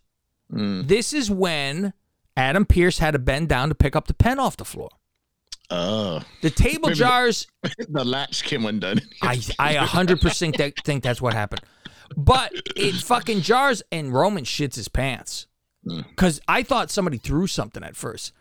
Mm. 0.51 0.87
This 0.89 1.13
is 1.13 1.31
when 1.31 1.93
Adam 2.35 2.65
Pearce 2.65 2.97
had 2.97 3.11
to 3.11 3.19
bend 3.19 3.47
down 3.47 3.69
to 3.69 3.75
pick 3.75 3.95
up 3.95 4.07
the 4.07 4.13
pen 4.13 4.37
off 4.37 4.57
the 4.57 4.65
floor. 4.65 4.89
Oh, 5.69 6.21
The 6.41 6.49
table 6.49 6.89
Maybe- 6.89 6.99
jars, 6.99 7.47
the 7.89 8.05
latch 8.05 8.43
came 8.43 8.65
undone. 8.65 9.01
I 9.21 9.41
I 9.59 9.75
100% 9.75 10.57
that- 10.57 10.73
think 10.83 11.03
that's 11.03 11.21
what 11.21 11.33
happened. 11.33 11.61
But 12.15 12.51
it 12.75 12.93
fucking 12.95 13.41
jars, 13.41 13.81
and 13.91 14.13
Roman 14.13 14.43
shits 14.43 14.75
his 14.75 14.87
pants. 14.87 15.47
Hmm. 15.83 16.01
Because 16.01 16.39
I 16.47 16.63
thought 16.63 16.91
somebody 16.91 17.17
threw 17.17 17.47
something 17.47 17.83
at 17.83 17.95
first. 17.95 18.31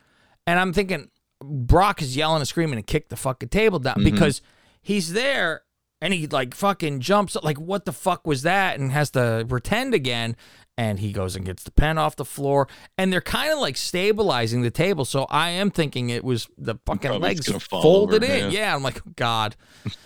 And 0.46 0.58
I'm 0.58 0.72
thinking 0.72 1.10
Brock 1.42 2.02
is 2.02 2.16
yelling 2.16 2.40
and 2.40 2.48
screaming 2.48 2.76
and 2.76 2.86
kicked 2.86 3.10
the 3.10 3.16
fucking 3.16 3.48
table 3.48 3.78
down 3.78 3.96
mm-hmm. 3.96 4.04
because 4.04 4.42
he's 4.82 5.12
there 5.12 5.62
and 6.00 6.12
he 6.12 6.26
like 6.26 6.54
fucking 6.54 7.00
jumps 7.00 7.36
like 7.42 7.58
what 7.58 7.84
the 7.86 7.92
fuck 7.92 8.26
was 8.26 8.42
that 8.42 8.78
and 8.78 8.92
has 8.92 9.10
to 9.10 9.44
pretend 9.48 9.94
again 9.94 10.36
and 10.76 10.98
he 10.98 11.12
goes 11.12 11.36
and 11.36 11.44
gets 11.44 11.62
the 11.62 11.70
pen 11.70 11.98
off 11.98 12.16
the 12.16 12.24
floor 12.24 12.68
and 12.98 13.12
they're 13.12 13.20
kind 13.20 13.52
of 13.52 13.58
like 13.58 13.76
stabilizing 13.76 14.62
the 14.62 14.70
table 14.70 15.04
so 15.04 15.26
I 15.30 15.50
am 15.50 15.70
thinking 15.70 16.10
it 16.10 16.24
was 16.24 16.48
the 16.58 16.76
fucking 16.86 17.10
Probably 17.10 17.28
legs 17.28 17.50
folded 17.64 18.24
over, 18.24 18.32
in 18.32 18.50
yeah. 18.52 18.60
yeah 18.60 18.74
I'm 18.74 18.82
like 18.82 19.00
god 19.16 19.56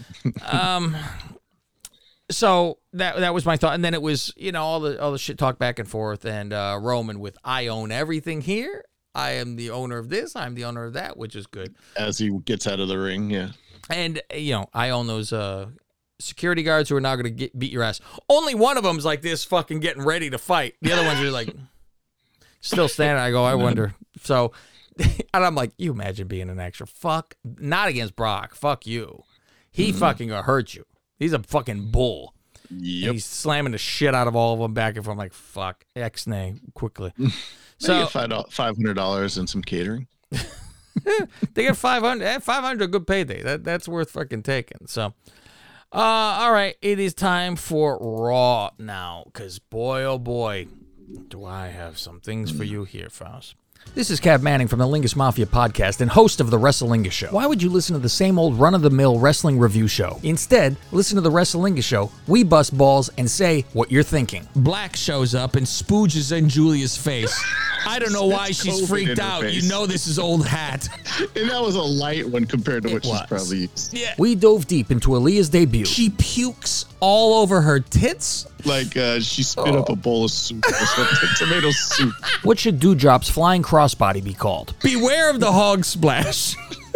um 0.46 0.96
so 2.30 2.78
that 2.92 3.18
that 3.18 3.32
was 3.32 3.46
my 3.46 3.56
thought 3.56 3.74
and 3.74 3.84
then 3.84 3.94
it 3.94 4.02
was 4.02 4.32
you 4.36 4.52
know 4.52 4.62
all 4.62 4.80
the 4.80 5.00
all 5.00 5.12
the 5.12 5.18
shit 5.18 5.38
talk 5.38 5.58
back 5.58 5.78
and 5.78 5.88
forth 5.88 6.24
and 6.24 6.52
uh 6.52 6.78
Roman 6.80 7.20
with 7.20 7.38
I 7.44 7.68
own 7.68 7.90
everything 7.90 8.42
here 8.42 8.84
I 9.18 9.32
am 9.32 9.56
the 9.56 9.70
owner 9.70 9.98
of 9.98 10.10
this. 10.10 10.36
I'm 10.36 10.54
the 10.54 10.64
owner 10.64 10.84
of 10.84 10.92
that, 10.92 11.16
which 11.16 11.34
is 11.34 11.48
good. 11.48 11.74
As 11.96 12.18
he 12.18 12.30
gets 12.44 12.68
out 12.68 12.78
of 12.78 12.86
the 12.86 12.98
ring, 12.98 13.30
yeah. 13.30 13.50
And 13.90 14.22
you 14.32 14.52
know, 14.52 14.66
I 14.72 14.90
own 14.90 15.08
those 15.08 15.32
uh, 15.32 15.66
security 16.20 16.62
guards 16.62 16.88
who 16.88 16.96
are 16.96 17.00
now 17.00 17.16
going 17.16 17.36
to 17.36 17.50
beat 17.56 17.72
your 17.72 17.82
ass. 17.82 18.00
Only 18.28 18.54
one 18.54 18.76
of 18.76 18.82
them's 18.82 19.04
like 19.04 19.22
this, 19.22 19.44
fucking 19.44 19.80
getting 19.80 20.04
ready 20.04 20.30
to 20.30 20.38
fight. 20.38 20.74
The 20.82 20.92
other 20.92 21.04
ones 21.04 21.20
are 21.20 21.30
like 21.30 21.54
still 22.60 22.88
standing. 22.88 23.22
I 23.22 23.30
go, 23.30 23.44
I 23.44 23.54
wonder. 23.54 23.94
So, 24.22 24.52
and 24.98 25.44
I'm 25.44 25.54
like, 25.54 25.72
you 25.78 25.92
imagine 25.92 26.28
being 26.28 26.50
an 26.50 26.60
extra? 26.60 26.86
Fuck, 26.86 27.36
not 27.44 27.88
against 27.88 28.16
Brock. 28.16 28.54
Fuck 28.54 28.86
you. 28.86 29.24
He 29.70 29.92
fucking 29.92 30.28
gonna 30.28 30.42
hurt 30.42 30.74
you. 30.74 30.84
He's 31.18 31.32
a 31.32 31.38
fucking 31.38 31.90
bull. 31.90 32.34
Yep. 32.70 33.12
he's 33.12 33.24
slamming 33.24 33.72
the 33.72 33.78
shit 33.78 34.14
out 34.14 34.28
of 34.28 34.36
all 34.36 34.52
of 34.52 34.60
them 34.60 34.74
back 34.74 34.96
and 34.96 35.04
forth. 35.04 35.14
I'm 35.14 35.18
like, 35.18 35.32
fuck, 35.32 35.86
X 35.96 36.26
nay 36.26 36.56
quickly. 36.74 37.12
So 37.80 38.06
so 38.06 38.44
five 38.50 38.74
hundred 38.74 38.94
dollars 38.94 39.38
and 39.38 39.48
some 39.48 39.62
catering. 39.62 40.08
they 40.32 41.62
get 41.62 41.76
500 41.76 42.24
eh, 42.24 42.38
500 42.40 42.82
a 42.82 42.88
good 42.88 43.06
payday 43.06 43.40
that 43.42 43.62
that's 43.62 43.86
worth 43.86 44.10
fucking 44.10 44.42
taking 44.42 44.86
so 44.86 45.14
uh 45.92 45.96
all 46.40 46.52
right 46.52 46.76
it 46.82 46.98
is 46.98 47.14
time 47.14 47.56
for 47.56 47.98
raw 48.00 48.70
now 48.78 49.22
because 49.26 49.58
boy 49.58 50.04
oh 50.04 50.18
boy 50.18 50.66
do 51.28 51.44
i 51.44 51.68
have 51.68 51.98
some 51.98 52.20
things 52.20 52.50
for 52.50 52.64
you 52.64 52.84
here 52.84 53.08
faust 53.08 53.54
this 53.94 54.10
is 54.10 54.20
Cav 54.20 54.42
Manning 54.42 54.68
from 54.68 54.78
the 54.78 54.84
Lingus 54.86 55.16
Mafia 55.16 55.46
podcast 55.46 56.00
and 56.00 56.10
host 56.10 56.40
of 56.40 56.50
the 56.50 56.58
Wrestlingus 56.58 57.10
Show. 57.10 57.28
Why 57.30 57.46
would 57.46 57.60
you 57.62 57.68
listen 57.68 57.94
to 57.94 57.98
the 57.98 58.08
same 58.08 58.38
old 58.38 58.54
run 58.58 58.74
of 58.74 58.82
the 58.82 58.90
mill 58.90 59.18
wrestling 59.18 59.58
review 59.58 59.88
show? 59.88 60.20
Instead, 60.22 60.76
listen 60.92 61.16
to 61.16 61.20
the 61.20 61.30
Wrestlingus 61.30 61.82
Show. 61.84 62.10
We 62.28 62.44
bust 62.44 62.76
balls 62.78 63.10
and 63.18 63.28
say 63.28 63.64
what 63.72 63.90
you're 63.90 64.02
thinking. 64.04 64.46
Black 64.54 64.94
shows 64.94 65.34
up 65.34 65.56
and 65.56 65.66
spooges 65.66 66.36
in 66.36 66.48
Julia's 66.48 66.96
face. 66.96 67.36
I 67.86 67.98
don't 67.98 68.12
know 68.12 68.26
why 68.26 68.48
It's 68.48 68.62
she's 68.62 68.82
COVID 68.82 68.88
freaked 68.88 69.10
in 69.12 69.16
her 69.18 69.22
out. 69.22 69.40
face. 69.42 69.62
You 69.64 69.68
know 69.68 69.86
this 69.86 70.06
is 70.06 70.18
old 70.18 70.46
hat. 70.46 70.88
And 71.34 71.50
that 71.50 71.60
was 71.60 71.74
a 71.74 71.82
light 71.82 72.28
one 72.28 72.44
compared 72.44 72.84
to 72.84 72.92
what 72.92 73.04
she's 73.04 73.12
was. 73.12 73.26
probably 73.26 73.58
used. 73.62 73.92
Yeah. 73.92 74.14
We 74.18 74.34
dove 74.36 74.66
deep 74.68 74.90
into 74.92 75.10
Aliyah's 75.10 75.48
debut. 75.48 75.84
She 75.84 76.10
pukes 76.10 76.84
all 77.00 77.40
over 77.42 77.60
her 77.60 77.80
tits. 77.80 78.46
Like 78.64 78.96
uh, 78.96 79.20
she 79.20 79.42
spit 79.42 79.74
up 79.74 79.88
a 79.88 79.96
bowl 79.96 80.24
of 80.24 80.30
soup 80.30 80.64
or 80.66 80.72
something, 80.72 81.28
tomato 81.36 81.70
soup. 81.70 82.14
What 82.42 82.58
should 82.58 82.80
Doudrop's 82.80 83.28
flying 83.28 83.62
crossbody 83.62 84.22
be 84.22 84.34
called? 84.34 84.74
Beware 84.82 85.30
of 85.30 85.40
the 85.40 85.52
hog 85.52 85.84
splash. 85.84 86.56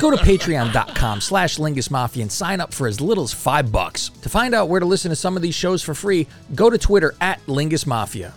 Go 0.00 0.10
to 0.10 0.16
patreon.com 0.16 1.20
slash 1.20 1.56
Lingus 1.56 1.90
Mafia 1.90 2.22
and 2.22 2.30
sign 2.30 2.60
up 2.60 2.72
for 2.72 2.86
as 2.86 3.00
little 3.00 3.24
as 3.24 3.32
five 3.32 3.72
bucks. 3.72 4.10
To 4.22 4.28
find 4.28 4.54
out 4.54 4.68
where 4.68 4.80
to 4.80 4.86
listen 4.86 5.08
to 5.10 5.16
some 5.16 5.34
of 5.36 5.42
these 5.42 5.54
shows 5.54 5.82
for 5.82 5.94
free, 5.94 6.28
go 6.54 6.70
to 6.70 6.78
Twitter 6.78 7.14
at 7.20 7.44
Lingus 7.46 7.86
Mafia. 7.86 8.32